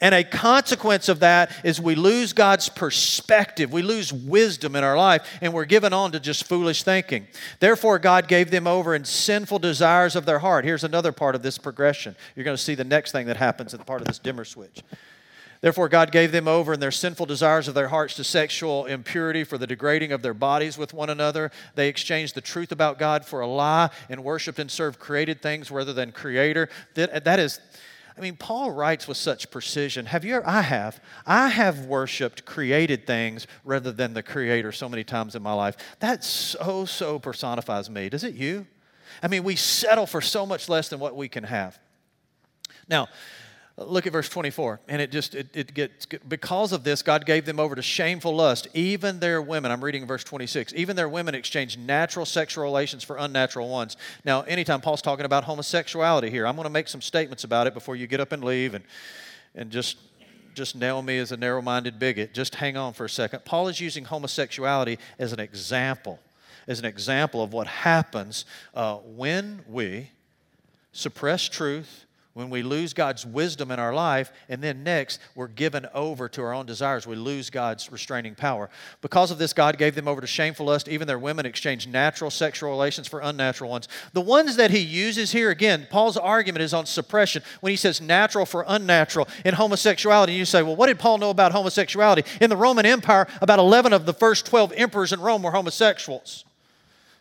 [0.02, 3.74] And a consequence of that is we lose God's perspective.
[3.74, 7.28] We lose wisdom in our life, and we're given on to just foolish thinking.
[7.60, 10.64] Therefore, God gave them over in sinful desires of their heart.
[10.64, 12.16] Here's another part of this progression.
[12.36, 14.46] You're going to see the next thing that happens at the part of this dimmer
[14.46, 14.84] switch.
[15.62, 19.44] Therefore, God gave them over in their sinful desires of their hearts to sexual impurity
[19.44, 21.52] for the degrading of their bodies with one another.
[21.76, 25.70] They exchanged the truth about God for a lie and worshiped and served created things
[25.70, 26.70] rather than Creator.
[26.94, 27.60] That, that is,
[28.18, 30.06] I mean, Paul writes with such precision.
[30.06, 30.48] Have you ever?
[30.48, 31.02] I have.
[31.26, 35.76] I have worshiped created things rather than the Creator so many times in my life.
[36.00, 38.08] That so, so personifies me.
[38.08, 38.66] Does it you?
[39.22, 41.78] I mean, we settle for so much less than what we can have.
[42.88, 43.10] Now,
[43.82, 44.82] Look at verse 24.
[44.90, 48.36] And it just, it, it gets, because of this, God gave them over to shameful
[48.36, 48.68] lust.
[48.74, 53.16] Even their women, I'm reading verse 26, even their women exchanged natural sexual relations for
[53.16, 53.96] unnatural ones.
[54.26, 57.74] Now, anytime Paul's talking about homosexuality here, I'm going to make some statements about it
[57.74, 58.84] before you get up and leave and,
[59.56, 59.98] and just,
[60.56, 62.34] just nail me as a narrow minded bigot.
[62.34, 63.46] Just hang on for a second.
[63.46, 66.20] Paul is using homosexuality as an example,
[66.68, 70.12] as an example of what happens uh, when we
[70.92, 75.88] suppress truth when we lose God's wisdom in our life, and then next, we're given
[75.94, 78.70] over to our own desires, we lose God's restraining power.
[79.02, 80.88] Because of this, God gave them over to shameful lust.
[80.88, 83.88] Even their women exchanged natural sexual relations for unnatural ones.
[84.14, 88.00] The ones that he uses here, again, Paul's argument is on suppression when he says
[88.00, 90.34] natural for unnatural in homosexuality.
[90.34, 92.24] You say, well, what did Paul know about homosexuality?
[92.40, 96.46] In the Roman Empire, about 11 of the first 12 emperors in Rome were homosexuals.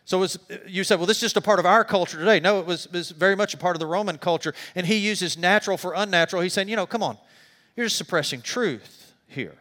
[0.09, 2.39] So was, you said, well, this is just a part of our culture today.
[2.39, 4.55] No, it was, it was very much a part of the Roman culture.
[4.73, 6.41] And he uses natural for unnatural.
[6.41, 7.15] He's saying, you know, come on,
[7.75, 9.55] you're just suppressing truth here.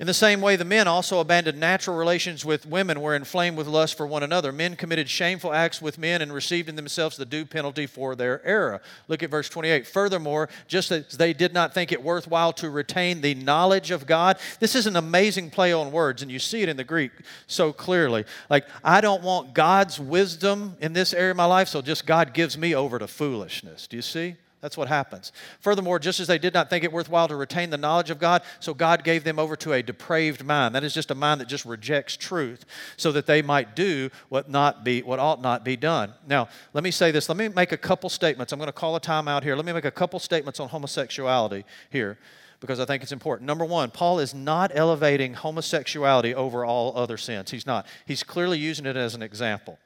[0.00, 3.66] In the same way, the men also abandoned natural relations with women, were inflamed with
[3.66, 4.52] lust for one another.
[4.52, 8.40] Men committed shameful acts with men and received in themselves the due penalty for their
[8.46, 8.80] error.
[9.08, 9.88] Look at verse 28.
[9.88, 14.38] Furthermore, just as they did not think it worthwhile to retain the knowledge of God,
[14.60, 17.10] this is an amazing play on words, and you see it in the Greek
[17.48, 18.24] so clearly.
[18.48, 22.34] Like, I don't want God's wisdom in this area of my life, so just God
[22.34, 23.88] gives me over to foolishness.
[23.88, 24.36] Do you see?
[24.60, 25.30] That's what happens.
[25.60, 28.42] Furthermore, just as they did not think it worthwhile to retain the knowledge of God,
[28.58, 30.74] so God gave them over to a depraved mind.
[30.74, 32.64] That is just a mind that just rejects truth,
[32.96, 36.12] so that they might do what not be what ought not be done.
[36.26, 37.28] Now, let me say this.
[37.28, 38.52] Let me make a couple statements.
[38.52, 39.54] I'm going to call a time out here.
[39.54, 42.18] Let me make a couple statements on homosexuality here
[42.60, 43.46] because I think it's important.
[43.46, 47.52] Number one, Paul is not elevating homosexuality over all other sins.
[47.52, 47.86] He's not.
[48.06, 49.78] He's clearly using it as an example.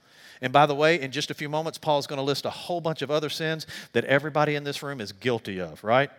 [0.42, 2.80] And by the way, in just a few moments, Paul's going to list a whole
[2.80, 6.10] bunch of other sins that everybody in this room is guilty of, right?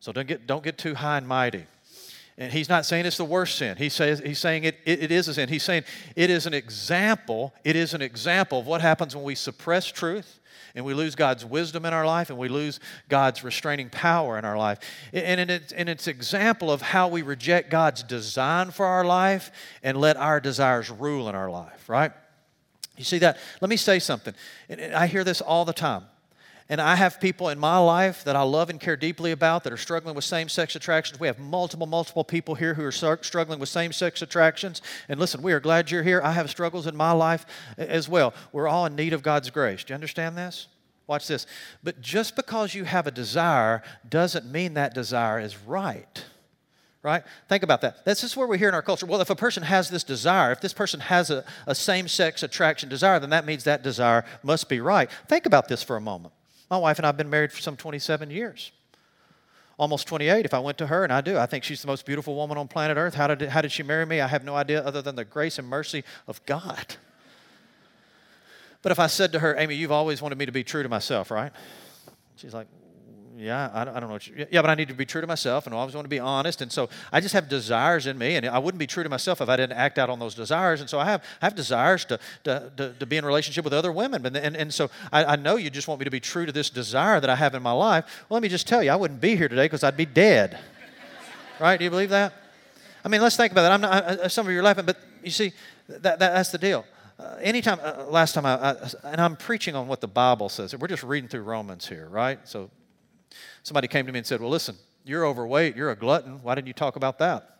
[0.00, 1.66] So don't get, don't get too high and mighty.
[2.38, 3.76] And he's not saying it's the worst sin.
[3.76, 5.48] He says, he's saying it, it, it is a sin.
[5.48, 5.82] He's saying
[6.14, 7.52] it is an example.
[7.64, 10.38] It is an example of what happens when we suppress truth
[10.76, 14.44] and we lose God's wisdom in our life and we lose God's restraining power in
[14.44, 14.78] our life.
[15.12, 19.50] And it's, and it's example of how we reject God's design for our life
[19.82, 22.12] and let our desires rule in our life, right?
[22.96, 23.38] You see that?
[23.60, 24.34] Let me say something.
[24.94, 26.04] I hear this all the time.
[26.68, 29.72] And I have people in my life that I love and care deeply about that
[29.72, 31.20] are struggling with same sex attractions.
[31.20, 34.82] We have multiple, multiple people here who are struggling with same sex attractions.
[35.08, 36.20] And listen, we are glad you're here.
[36.24, 37.46] I have struggles in my life
[37.78, 38.34] as well.
[38.50, 39.84] We're all in need of God's grace.
[39.84, 40.66] Do you understand this?
[41.06, 41.46] Watch this.
[41.84, 46.24] But just because you have a desire doesn't mean that desire is right
[47.02, 47.22] right?
[47.48, 48.04] Think about that.
[48.04, 49.06] This is where we hear in our culture.
[49.06, 52.42] Well, if a person has this desire, if this person has a, a same sex
[52.42, 55.10] attraction desire, then that means that desire must be right.
[55.28, 56.34] Think about this for a moment.
[56.70, 58.72] My wife and I have been married for some 27 years.
[59.78, 61.36] Almost 28, if I went to her, and I do.
[61.36, 63.14] I think she's the most beautiful woman on planet Earth.
[63.14, 64.20] How did, how did she marry me?
[64.20, 66.96] I have no idea other than the grace and mercy of God.
[68.82, 70.88] But if I said to her, Amy, you've always wanted me to be true to
[70.88, 71.52] myself, right?
[72.36, 72.68] She's like,
[73.38, 74.14] yeah, I don't, I don't know.
[74.14, 76.04] What you, yeah, but I need to be true to myself, and I always want
[76.04, 76.62] to be honest.
[76.62, 79.40] And so I just have desires in me, and I wouldn't be true to myself
[79.40, 80.80] if I didn't act out on those desires.
[80.80, 83.74] And so I have, I have desires to, to, to, to be in relationship with
[83.74, 84.24] other women.
[84.24, 86.52] And, and, and so I, I know you just want me to be true to
[86.52, 88.24] this desire that I have in my life.
[88.28, 90.58] Well, let me just tell you, I wouldn't be here today because I'd be dead.
[91.60, 91.76] right?
[91.76, 92.32] Do you believe that?
[93.04, 93.72] I mean, let's think about that.
[93.72, 95.52] I'm not, I, some of you are laughing, but you see,
[95.88, 96.84] that, that that's the deal.
[97.18, 100.76] Uh, anytime, uh, last time, I, I, and I'm preaching on what the Bible says.
[100.76, 102.38] We're just reading through Romans here, right?
[102.44, 102.70] So
[103.62, 106.42] Somebody came to me and said, Well, listen, you're overweight, you're a glutton.
[106.42, 107.58] Why didn't you talk about that?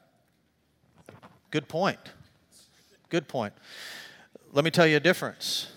[1.50, 2.00] Good point.
[3.08, 3.54] Good point.
[4.52, 5.68] Let me tell you a difference.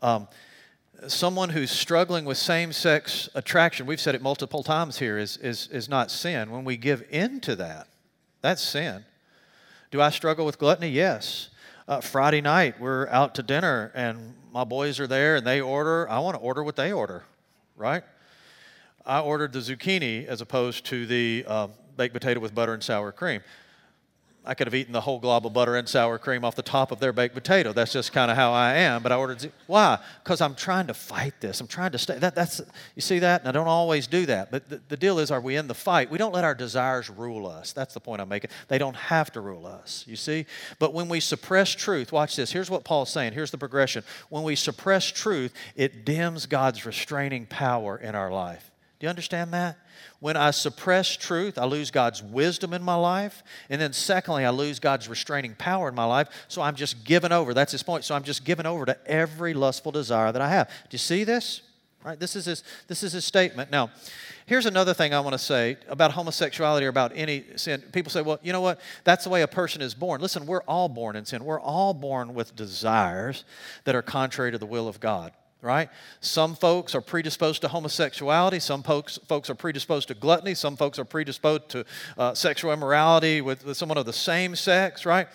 [0.00, 0.28] Um,
[1.08, 5.68] someone who's struggling with same sex attraction, we've said it multiple times here, is, is,
[5.68, 6.50] is not sin.
[6.50, 7.88] When we give in to that,
[8.40, 9.04] that's sin.
[9.90, 10.88] Do I struggle with gluttony?
[10.88, 11.48] Yes.
[11.88, 16.08] Uh, Friday night, we're out to dinner and my boys are there and they order.
[16.08, 17.24] I want to order what they order,
[17.76, 18.04] right?
[19.04, 23.12] I ordered the zucchini as opposed to the uh, baked potato with butter and sour
[23.12, 23.42] cream.
[24.44, 26.90] I could have eaten the whole glob of butter and sour cream off the top
[26.90, 27.72] of their baked potato.
[27.72, 29.00] That's just kind of how I am.
[29.00, 29.52] But I ordered.
[29.68, 30.00] Why?
[30.24, 31.60] Because I'm trying to fight this.
[31.60, 32.18] I'm trying to stay.
[32.18, 32.60] That, that's
[32.96, 34.50] you see that, and I don't always do that.
[34.50, 36.10] But the, the deal is, are we in the fight?
[36.10, 37.72] We don't let our desires rule us.
[37.72, 38.50] That's the point I'm making.
[38.66, 40.04] They don't have to rule us.
[40.08, 40.46] You see.
[40.80, 42.50] But when we suppress truth, watch this.
[42.50, 43.34] Here's what Paul's saying.
[43.34, 44.02] Here's the progression.
[44.28, 48.71] When we suppress truth, it dims God's restraining power in our life.
[49.02, 49.78] Do you understand that?
[50.20, 53.42] When I suppress truth, I lose God's wisdom in my life.
[53.68, 56.28] And then, secondly, I lose God's restraining power in my life.
[56.46, 57.52] So I'm just given over.
[57.52, 58.04] That's his point.
[58.04, 60.68] So I'm just given over to every lustful desire that I have.
[60.68, 61.62] Do you see this?
[62.04, 62.16] Right?
[62.16, 63.72] This is his, this is his statement.
[63.72, 63.90] Now,
[64.46, 67.82] here's another thing I want to say about homosexuality or about any sin.
[67.90, 68.78] People say, well, you know what?
[69.02, 70.20] That's the way a person is born.
[70.20, 71.44] Listen, we're all born in sin.
[71.44, 73.44] We're all born with desires
[73.82, 75.32] that are contrary to the will of God
[75.62, 75.88] right?
[76.20, 78.58] Some folks are predisposed to homosexuality.
[78.58, 80.54] Some folks, folks are predisposed to gluttony.
[80.54, 81.84] Some folks are predisposed to
[82.18, 85.28] uh, sexual immorality with, with, someone of the same sex, right?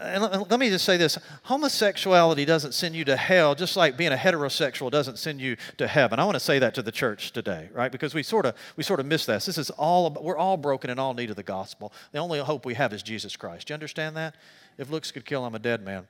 [0.00, 3.96] And let, let me just say this homosexuality doesn't send you to hell, just like
[3.96, 6.20] being a heterosexual doesn't send you to heaven.
[6.20, 7.90] I want to say that to the church today, right?
[7.90, 9.44] Because we sort of we sort of miss this.
[9.46, 11.92] This is all we're all broken and all need of the gospel.
[12.12, 13.66] The only hope we have is Jesus Christ.
[13.66, 14.36] Do you understand that?
[14.78, 16.06] If looks could kill, I'm a dead man.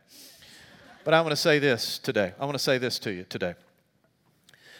[1.05, 2.33] But I want to say this today.
[2.41, 3.55] I want to say this to you today.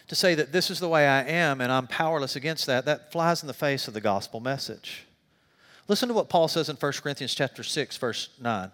[0.07, 3.11] To say that this is the way I am and I'm powerless against that, that
[3.11, 5.05] flies in the face of the gospel message.
[5.87, 8.71] Listen to what Paul says in 1 Corinthians chapter 6, verse 9.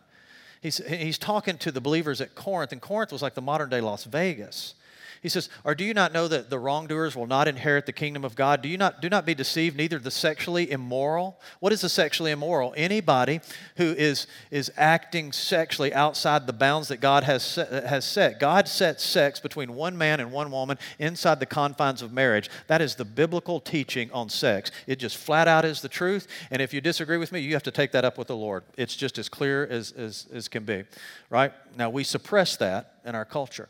[0.61, 3.81] He's, he's talking to the believers at Corinth, and Corinth was like the modern day
[3.81, 4.75] Las Vegas.
[5.21, 8.25] He says, Or do you not know that the wrongdoers will not inherit the kingdom
[8.25, 8.63] of God?
[8.63, 11.39] Do you not do not be deceived, neither the sexually immoral?
[11.59, 12.73] What is the sexually immoral?
[12.75, 13.39] Anybody
[13.77, 18.39] who is, is acting sexually outside the bounds that God has set, has set.
[18.39, 22.49] God sets sex between one man and one woman inside the confines of marriage.
[22.65, 24.71] That is the biblical teaching on sex.
[24.87, 26.27] It just flat out is the truth.
[26.49, 28.63] And if you disagree with me, you have to take that up with the Lord.
[28.75, 30.83] It's just as clear as, as, as can be.
[31.29, 31.53] Right?
[31.77, 33.69] Now we suppress that in our culture.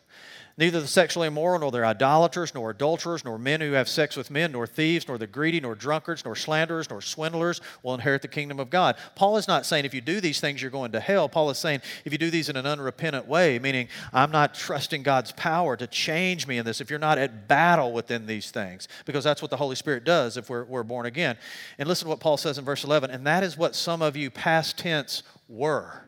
[0.57, 4.29] Neither the sexually immoral, nor the idolaters, nor adulterers, nor men who have sex with
[4.29, 8.27] men, nor thieves, nor the greedy, nor drunkards, nor slanderers, nor swindlers will inherit the
[8.27, 8.95] kingdom of God.
[9.15, 11.29] Paul is not saying if you do these things, you're going to hell.
[11.29, 15.03] Paul is saying if you do these in an unrepentant way, meaning I'm not trusting
[15.03, 18.87] God's power to change me in this, if you're not at battle within these things,
[19.05, 21.37] because that's what the Holy Spirit does if we're, we're born again.
[21.77, 24.15] And listen to what Paul says in verse 11, and that is what some of
[24.15, 26.03] you past tense were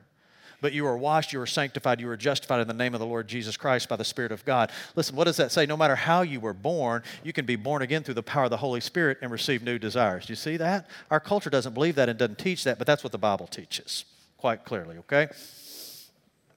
[0.63, 3.05] but you were washed, you were sanctified, you were justified in the name of the
[3.05, 4.71] Lord Jesus Christ by the Spirit of God.
[4.95, 5.65] Listen, what does that say?
[5.65, 8.49] No matter how you were born, you can be born again through the power of
[8.49, 10.25] the Holy Spirit and receive new desires.
[10.25, 10.87] Do you see that?
[11.11, 14.05] Our culture doesn't believe that and doesn't teach that, but that's what the Bible teaches
[14.37, 15.27] quite clearly, okay?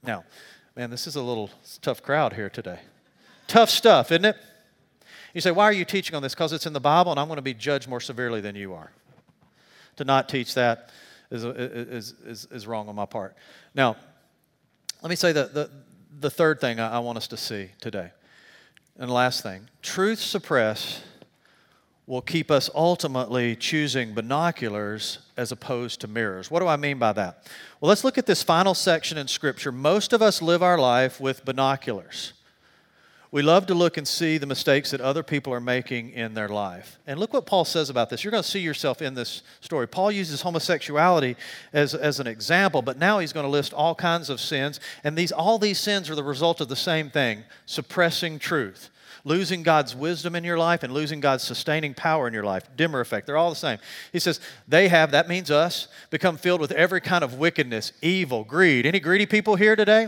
[0.01, 0.23] Now,
[0.73, 1.49] man, this is a little
[1.81, 2.79] tough crowd here today.
[3.47, 4.37] Tough stuff, isn't it?
[5.33, 6.33] You say, why are you teaching on this?
[6.33, 8.73] Because it's in the Bible and I'm going to be judged more severely than you
[8.73, 8.89] are.
[9.97, 10.91] To not teach that
[11.31, 13.35] is, is, is, is wrong on my part.
[13.75, 13.97] Now,
[15.01, 15.69] let me say the, the,
[16.19, 18.11] the third thing I, I want us to see today.
[18.97, 21.03] And last thing truth suppressed
[22.07, 26.49] will keep us ultimately choosing binoculars as opposed to mirrors.
[26.49, 27.45] What do I mean by that?
[27.81, 29.73] Well, let's look at this final section in Scripture.
[29.73, 32.31] Most of us live our life with binoculars.
[33.29, 36.47] We love to look and see the mistakes that other people are making in their
[36.47, 36.97] life.
[37.05, 38.23] And look what Paul says about this.
[38.23, 39.85] You're going to see yourself in this story.
[39.85, 41.35] Paul uses homosexuality
[41.73, 44.79] as, as an example, but now he's going to list all kinds of sins.
[45.03, 48.89] And these, all these sins are the result of the same thing suppressing truth,
[49.25, 52.63] losing God's wisdom in your life, and losing God's sustaining power in your life.
[52.77, 53.27] Dimmer effect.
[53.27, 53.79] They're all the same.
[54.13, 58.45] He says, they have, that means us, become filled with every kind of wickedness, evil,
[58.45, 58.85] greed.
[58.85, 60.07] Any greedy people here today?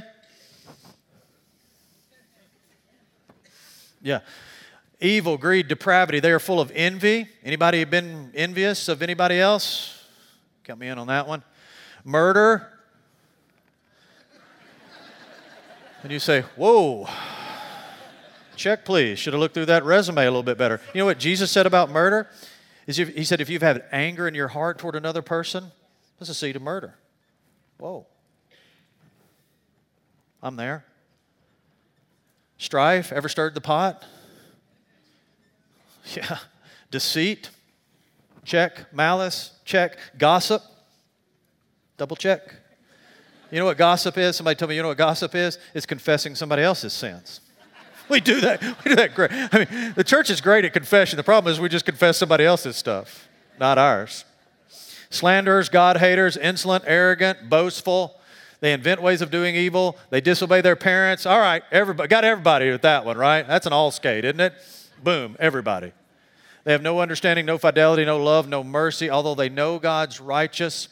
[4.02, 4.20] Yeah.
[5.02, 6.20] Evil, greed, depravity.
[6.20, 7.28] They are full of envy.
[7.44, 10.04] Anybody been envious of anybody else?
[10.64, 11.44] Count me in on that one.
[12.04, 12.68] Murder.
[16.04, 17.08] And you say, whoa.
[18.56, 19.20] Check, please.
[19.20, 20.82] Should have looked through that resume a little bit better.
[20.94, 22.30] You know what Jesus said about murder?
[22.88, 25.72] Is he said, if you've had anger in your heart toward another person,
[26.18, 26.96] that's a seed of murder.
[27.78, 28.06] Whoa.
[30.42, 30.86] I'm there.
[32.60, 34.06] Strife, ever stirred the pot?
[36.16, 36.40] Yeah.
[36.90, 37.52] Deceit,
[38.44, 38.92] check.
[38.92, 39.96] Malice, check.
[40.18, 40.64] Gossip,
[41.98, 42.56] double check.
[43.52, 44.36] You know what gossip is?
[44.36, 45.60] Somebody told me, you know what gossip is?
[45.76, 47.42] It's confessing somebody else's sins.
[48.10, 48.64] We do that.
[48.84, 49.30] We do that great.
[49.32, 51.18] I mean, the church is great at confession.
[51.18, 53.28] The problem is we just confess somebody else's stuff,
[53.60, 54.26] not ours.
[55.12, 58.19] Slanderers, God haters, insolent, arrogant, boastful,
[58.62, 59.98] they invent ways of doing evil.
[60.10, 61.26] They disobey their parents.
[61.26, 63.48] All right, everybody got everybody with that one, right?
[63.48, 64.54] That's an all skate, isn't it?
[65.04, 65.94] Boom, everybody.
[66.66, 70.90] They have no understanding, no fidelity, no love, no mercy, although they know God's righteous.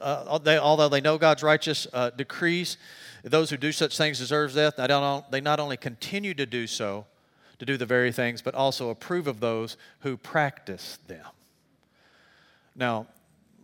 [0.00, 2.76] uh, they, although they know God's righteous uh, decrees,
[3.24, 4.76] those who do such things deserve death.
[4.76, 7.04] They, not only continue to do so,
[7.58, 11.26] to do the very things, but also approve of those who practice them.
[12.76, 13.08] Now,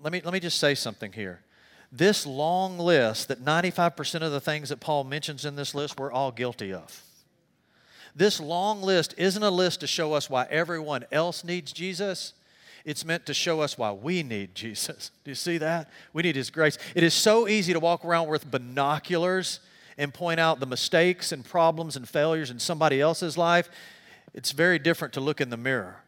[0.02, 1.43] let me, let me just say something here.
[1.96, 6.10] This long list, that 95% of the things that Paul mentions in this list, we're
[6.10, 7.04] all guilty of.
[8.16, 12.32] This long list isn't a list to show us why everyone else needs Jesus.
[12.84, 15.12] It's meant to show us why we need Jesus.
[15.24, 15.88] Do you see that?
[16.12, 16.78] We need His grace.
[16.96, 19.60] It is so easy to walk around with binoculars
[19.96, 23.70] and point out the mistakes and problems and failures in somebody else's life.
[24.34, 26.03] It's very different to look in the mirror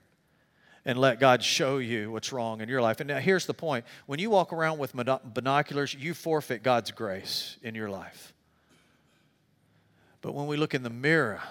[0.86, 3.00] and let God show you what's wrong in your life.
[3.00, 7.58] And now here's the point when you walk around with binoculars, you forfeit God's grace
[7.60, 8.32] in your life.
[10.22, 11.42] But when we look in the mirror,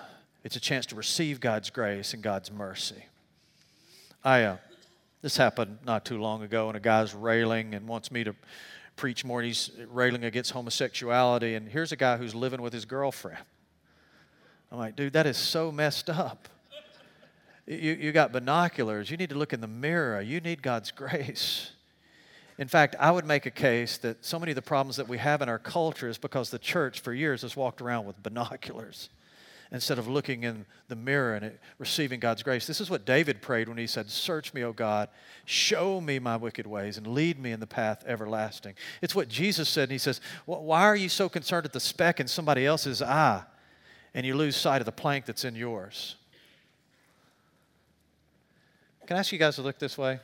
[0.46, 3.06] it's a chance to receive God's grace and God's mercy.
[4.24, 4.58] I, uh,
[5.22, 8.34] this happened not too long ago, and a guy's railing and wants me to
[8.96, 9.42] preach more.
[9.42, 13.44] and He's railing against homosexuality, and here's a guy who's living with his girlfriend.
[14.72, 16.48] I'm like, dude, that is so messed up.
[17.68, 19.10] You, you got binoculars.
[19.10, 20.22] You need to look in the mirror.
[20.22, 21.72] You need God's grace.
[22.58, 25.18] In fact, I would make a case that so many of the problems that we
[25.18, 29.10] have in our culture is because the church for years has walked around with binoculars
[29.72, 32.66] instead of looking in the mirror and receiving God's grace.
[32.66, 35.10] This is what David prayed when he said, Search me, O God,
[35.44, 38.76] show me my wicked ways, and lead me in the path everlasting.
[39.02, 42.20] It's what Jesus said, and he says, Why are you so concerned at the speck
[42.20, 43.44] in somebody else's eye,
[44.14, 46.16] and you lose sight of the plank that's in yours?
[49.06, 50.20] Can I ask you guys to look this way?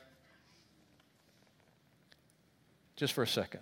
[2.95, 3.61] Just for a second.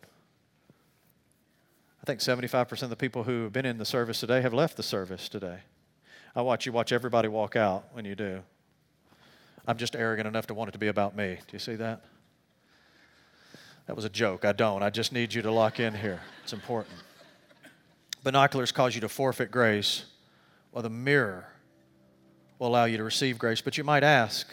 [2.01, 4.77] I think 75% of the people who have been in the service today have left
[4.77, 5.59] the service today.
[6.35, 8.41] I watch you watch everybody walk out when you do.
[9.67, 11.35] I'm just arrogant enough to want it to be about me.
[11.35, 12.01] Do you see that?
[13.87, 14.45] That was a joke.
[14.45, 14.83] I don't.
[14.83, 16.21] I just need you to lock in here.
[16.43, 16.95] It's important.
[18.23, 20.05] Binoculars cause you to forfeit grace,
[20.71, 21.47] while the mirror
[22.57, 23.61] will allow you to receive grace.
[23.61, 24.47] But you might ask,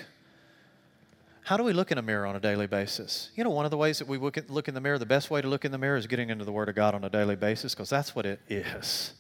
[1.47, 3.31] how do we look in a mirror on a daily basis?
[3.37, 5.41] You know, one of the ways that we look, in the mirror, the best way
[5.41, 7.37] to look in the mirror is getting into the Word of God on a daily
[7.37, 9.13] basis because that's what it is.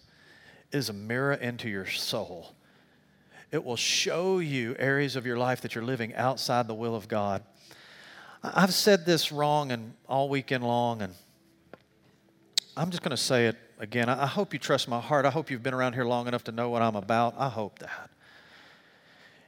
[0.72, 2.56] It is a mirror into your soul.
[3.52, 7.06] It will show you areas of your life that you're living outside the will of
[7.06, 7.44] God.
[8.42, 11.14] I've said this wrong and all weekend long, and
[12.76, 14.08] I'm just going to say it again.
[14.08, 15.26] I hope you trust my heart.
[15.26, 17.36] I hope you've been around here long enough to know what I'm about.
[17.38, 18.10] I hope that.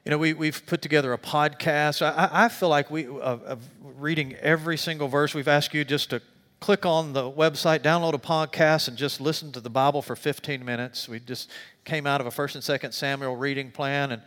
[0.08, 2.00] You know, we, we've put together a podcast.
[2.00, 6.08] I, I feel like we, of, of reading every single verse, we've asked you just
[6.08, 6.22] to
[6.60, 10.64] click on the website, download a podcast, and just listen to the Bible for 15
[10.64, 11.10] minutes.
[11.10, 11.50] We just
[11.84, 14.22] came out of a First and Second Samuel reading plan, and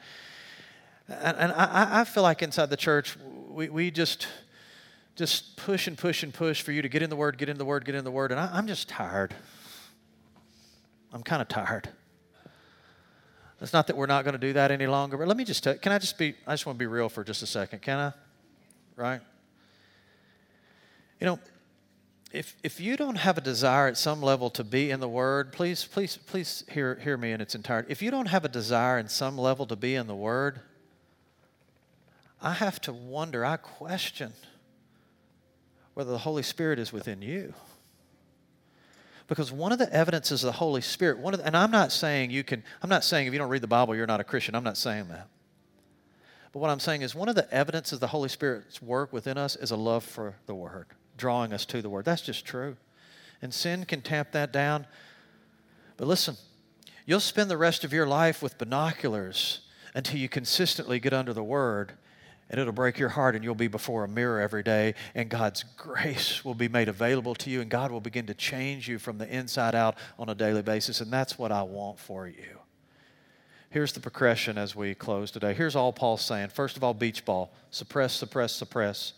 [1.07, 3.17] and, and I, I, feel like inside the church
[3.49, 4.27] we, we just
[5.15, 7.57] just push and push and push for you to get in the Word, get in
[7.57, 9.33] the Word, get in the Word, and I, I'm just tired.
[11.11, 11.89] I'm kind of tired.
[13.61, 15.63] It's not that we're not going to do that any longer, but let me just
[15.63, 17.81] tell can I just be, I just want to be real for just a second,
[17.81, 18.13] can I?
[18.95, 19.21] Right?
[21.19, 21.39] You know,
[22.31, 25.53] if, if you don't have a desire at some level to be in the Word,
[25.53, 27.91] please, please, please hear, hear me in its entirety.
[27.91, 30.61] If you don't have a desire in some level to be in the Word,
[32.41, 34.33] I have to wonder, I question
[35.93, 37.53] whether the Holy Spirit is within you.
[39.31, 41.93] Because one of the evidences of the Holy Spirit, one of the, and I'm not
[41.93, 44.25] saying you can, I'm not saying if you don't read the Bible, you're not a
[44.25, 44.55] Christian.
[44.55, 45.29] I'm not saying that.
[46.51, 49.37] But what I'm saying is one of the evidences of the Holy Spirit's work within
[49.37, 52.03] us is a love for the Word, drawing us to the Word.
[52.03, 52.75] That's just true.
[53.41, 54.85] And sin can tamp that down.
[55.95, 56.35] But listen,
[57.05, 59.61] you'll spend the rest of your life with binoculars
[59.95, 61.93] until you consistently get under the Word
[62.51, 65.63] and it'll break your heart, and you'll be before a mirror every day, and God's
[65.77, 69.17] grace will be made available to you, and God will begin to change you from
[69.17, 70.99] the inside out on a daily basis.
[70.99, 72.59] And that's what I want for you.
[73.69, 75.53] Here's the progression as we close today.
[75.53, 76.49] Here's all Paul's saying.
[76.49, 79.13] First of all, beach ball suppress, suppress, suppress.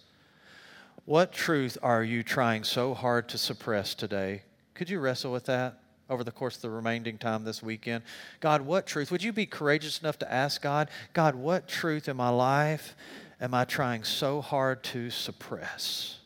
[1.05, 4.43] What truth are you trying so hard to suppress today?
[4.75, 5.79] Could you wrestle with that?
[6.09, 8.03] over the course of the remaining time this weekend.
[8.39, 9.11] God, what truth?
[9.11, 12.95] Would you be courageous enough to ask God, God, what truth in my life
[13.43, 16.17] am I trying so hard to suppress?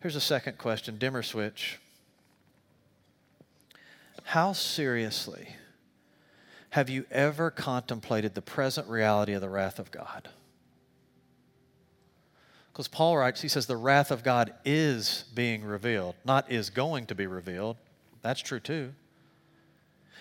[0.00, 1.80] Here's a second question dimmer switch.
[4.22, 5.48] How seriously
[6.70, 10.28] have you ever contemplated the present reality of the wrath of God?
[12.72, 17.06] Because Paul writes, he says, the wrath of God is being revealed, not is going
[17.06, 17.76] to be revealed.
[18.22, 18.92] That's true too.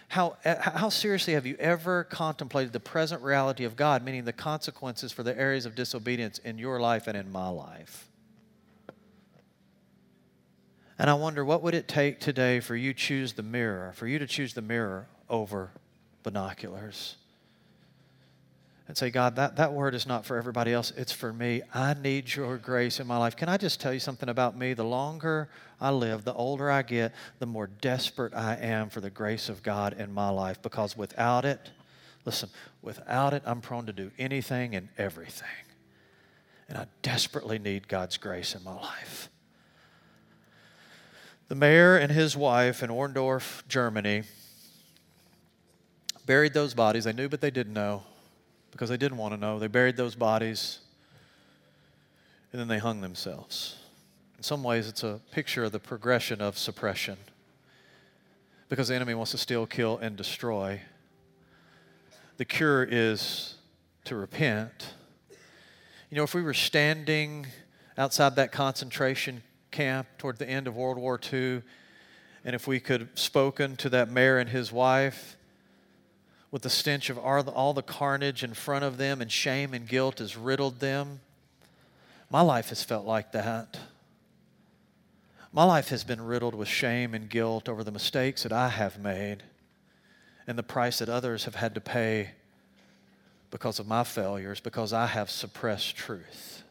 [0.08, 4.34] How, uh, how seriously have you ever contemplated the present reality of God, meaning the
[4.34, 8.10] consequences for the areas of disobedience in your life and in my life?
[10.97, 14.20] And I wonder what would it take today for you choose the mirror, for you
[14.20, 15.72] to choose the mirror over
[16.24, 17.18] binoculars.
[18.88, 21.63] And say, God, that, that word is not for everybody else, it's for me.
[21.73, 23.36] I need your grace in my life.
[23.36, 24.73] Can I just tell you something about me?
[24.73, 25.49] The longer
[25.81, 29.63] I live, the older I get, the more desperate I am for the grace of
[29.63, 31.71] God in my life because without it,
[32.25, 32.49] listen,
[32.83, 35.47] without it, I'm prone to do anything and everything.
[36.69, 39.29] And I desperately need God's grace in my life.
[41.47, 44.23] The mayor and his wife in Ohrdruf, Germany,
[46.27, 47.05] buried those bodies.
[47.05, 48.03] They knew, but they didn't know
[48.76, 49.57] because they didn't want to know.
[49.57, 50.80] They buried those bodies
[52.51, 53.78] and then they hung themselves.
[54.36, 57.15] In some ways, it's a picture of the progression of suppression
[58.67, 60.82] because the enemy wants to steal, kill, and destroy.
[62.36, 63.55] The cure is
[64.03, 64.93] to repent.
[66.09, 67.47] You know, if we were standing
[67.97, 71.61] outside that concentration camp toward the end of World War II,
[72.43, 75.38] and if we could have spoken to that mayor and his wife
[76.56, 80.20] with the stench of all the carnage in front of them and shame and guilt
[80.20, 81.20] has riddled them,
[82.30, 83.78] my life has felt like that.
[85.51, 88.97] My life has been riddled with shame and guilt over the mistakes that I have
[88.97, 89.43] made
[90.47, 92.30] and the price that others have had to pay
[93.51, 96.64] because of my failures, because I have suppressed truth.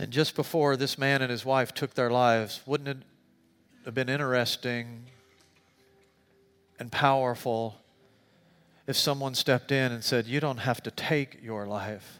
[0.00, 3.06] And just before this man and his wife took their lives, wouldn't it
[3.84, 5.04] have been interesting
[6.82, 7.76] and powerful
[8.88, 12.18] if someone stepped in and said, You don't have to take your life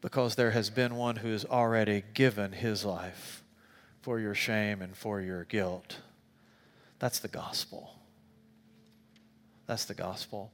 [0.00, 3.42] because there has been one who has already given his life
[4.02, 5.96] for your shame and for your guilt.
[7.00, 7.90] That's the gospel.
[9.66, 10.52] That's the gospel.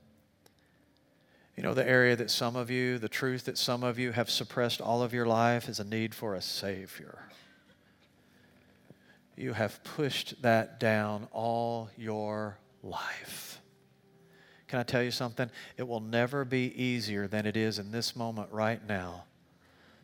[1.59, 4.31] You know, the area that some of you, the truth that some of you have
[4.31, 7.29] suppressed all of your life is a need for a Savior.
[9.37, 13.61] You have pushed that down all your life.
[14.69, 15.51] Can I tell you something?
[15.77, 19.25] It will never be easier than it is in this moment right now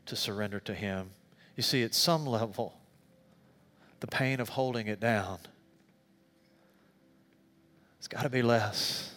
[0.06, 1.10] to surrender to Him.
[1.56, 2.78] You see, at some level,
[4.00, 5.38] the pain of holding it down,
[7.98, 9.12] it's got to be less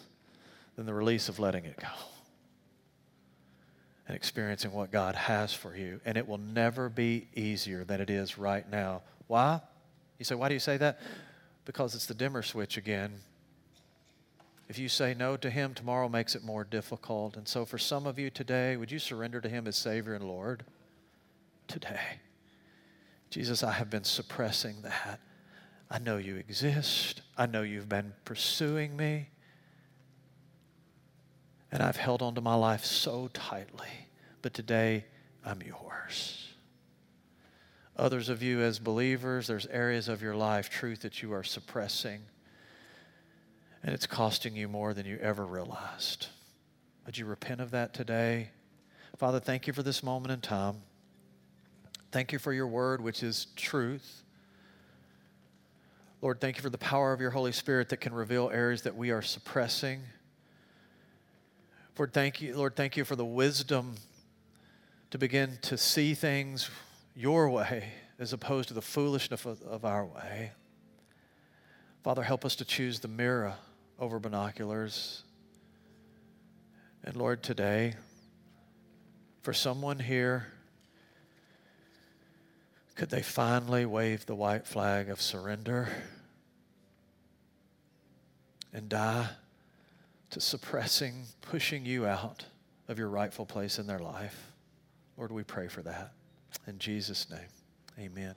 [0.76, 1.88] than the release of letting it go
[4.08, 6.02] and experiencing what God has for you.
[6.04, 9.02] And it will never be easier than it is right now.
[9.28, 9.62] Why?
[10.18, 11.00] You say, why do you say that?
[11.66, 13.14] Because it's the dimmer switch again.
[14.70, 17.38] If you say no to Him, tomorrow makes it more difficult.
[17.38, 20.24] And so, for some of you today, would you surrender to Him as Savior and
[20.24, 20.64] Lord?
[21.68, 22.20] Today.
[23.30, 25.20] Jesus, I have been suppressing that.
[25.90, 27.22] I know you exist.
[27.38, 29.30] I know you've been pursuing me.
[31.72, 34.08] And I've held on to my life so tightly.
[34.42, 35.06] But today,
[35.46, 36.43] I'm yours.
[37.98, 42.22] Others of you, as believers, there's areas of your life, truth that you are suppressing,
[43.84, 46.28] and it's costing you more than you ever realized.
[47.06, 48.50] Would you repent of that today?
[49.18, 50.78] Father, thank you for this moment in time.
[52.12, 54.24] Thank you for your word, which is truth.
[56.22, 58.96] Lord, thank you for the power of your Holy Spirit that can reveal areas that
[58.96, 60.00] we are suppressing.
[61.98, 63.96] Lord, thank you, Lord, thank you for the wisdom
[65.12, 66.72] to begin to see things
[67.16, 70.52] your way as opposed to the foolishness of, our way.
[72.04, 73.56] Father, help us to choose the mirror
[74.00, 75.24] over binoculars.
[77.04, 77.96] And Lord, today,
[79.42, 80.48] for someone here,
[82.96, 85.90] could they finally wave the white flag of surrender
[88.72, 89.30] and die?
[90.34, 92.46] to suppressing, pushing you out
[92.88, 94.52] of your rightful place in their life.
[95.16, 96.12] Lord, we pray for that.
[96.68, 97.40] In Jesus' name,
[98.00, 98.36] amen.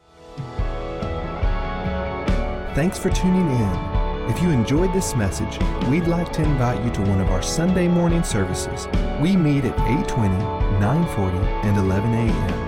[2.74, 4.06] Thanks for tuning in.
[4.28, 5.58] If you enjoyed this message,
[5.88, 8.88] we'd like to invite you to one of our Sunday morning services.
[9.20, 10.36] We meet at 8:20,
[10.80, 12.66] 9:40, and 11 a.m.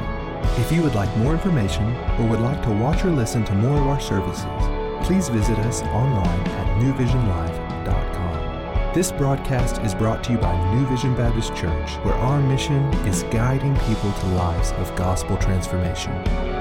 [0.61, 1.85] If you would like more information
[2.19, 4.47] or would like to watch or listen to more of our services,
[5.07, 7.68] please visit us online at newvisionlive.com.
[8.95, 13.23] This broadcast is brought to you by New Vision Baptist Church, where our mission is
[13.25, 16.58] guiding people to lives of gospel transformation.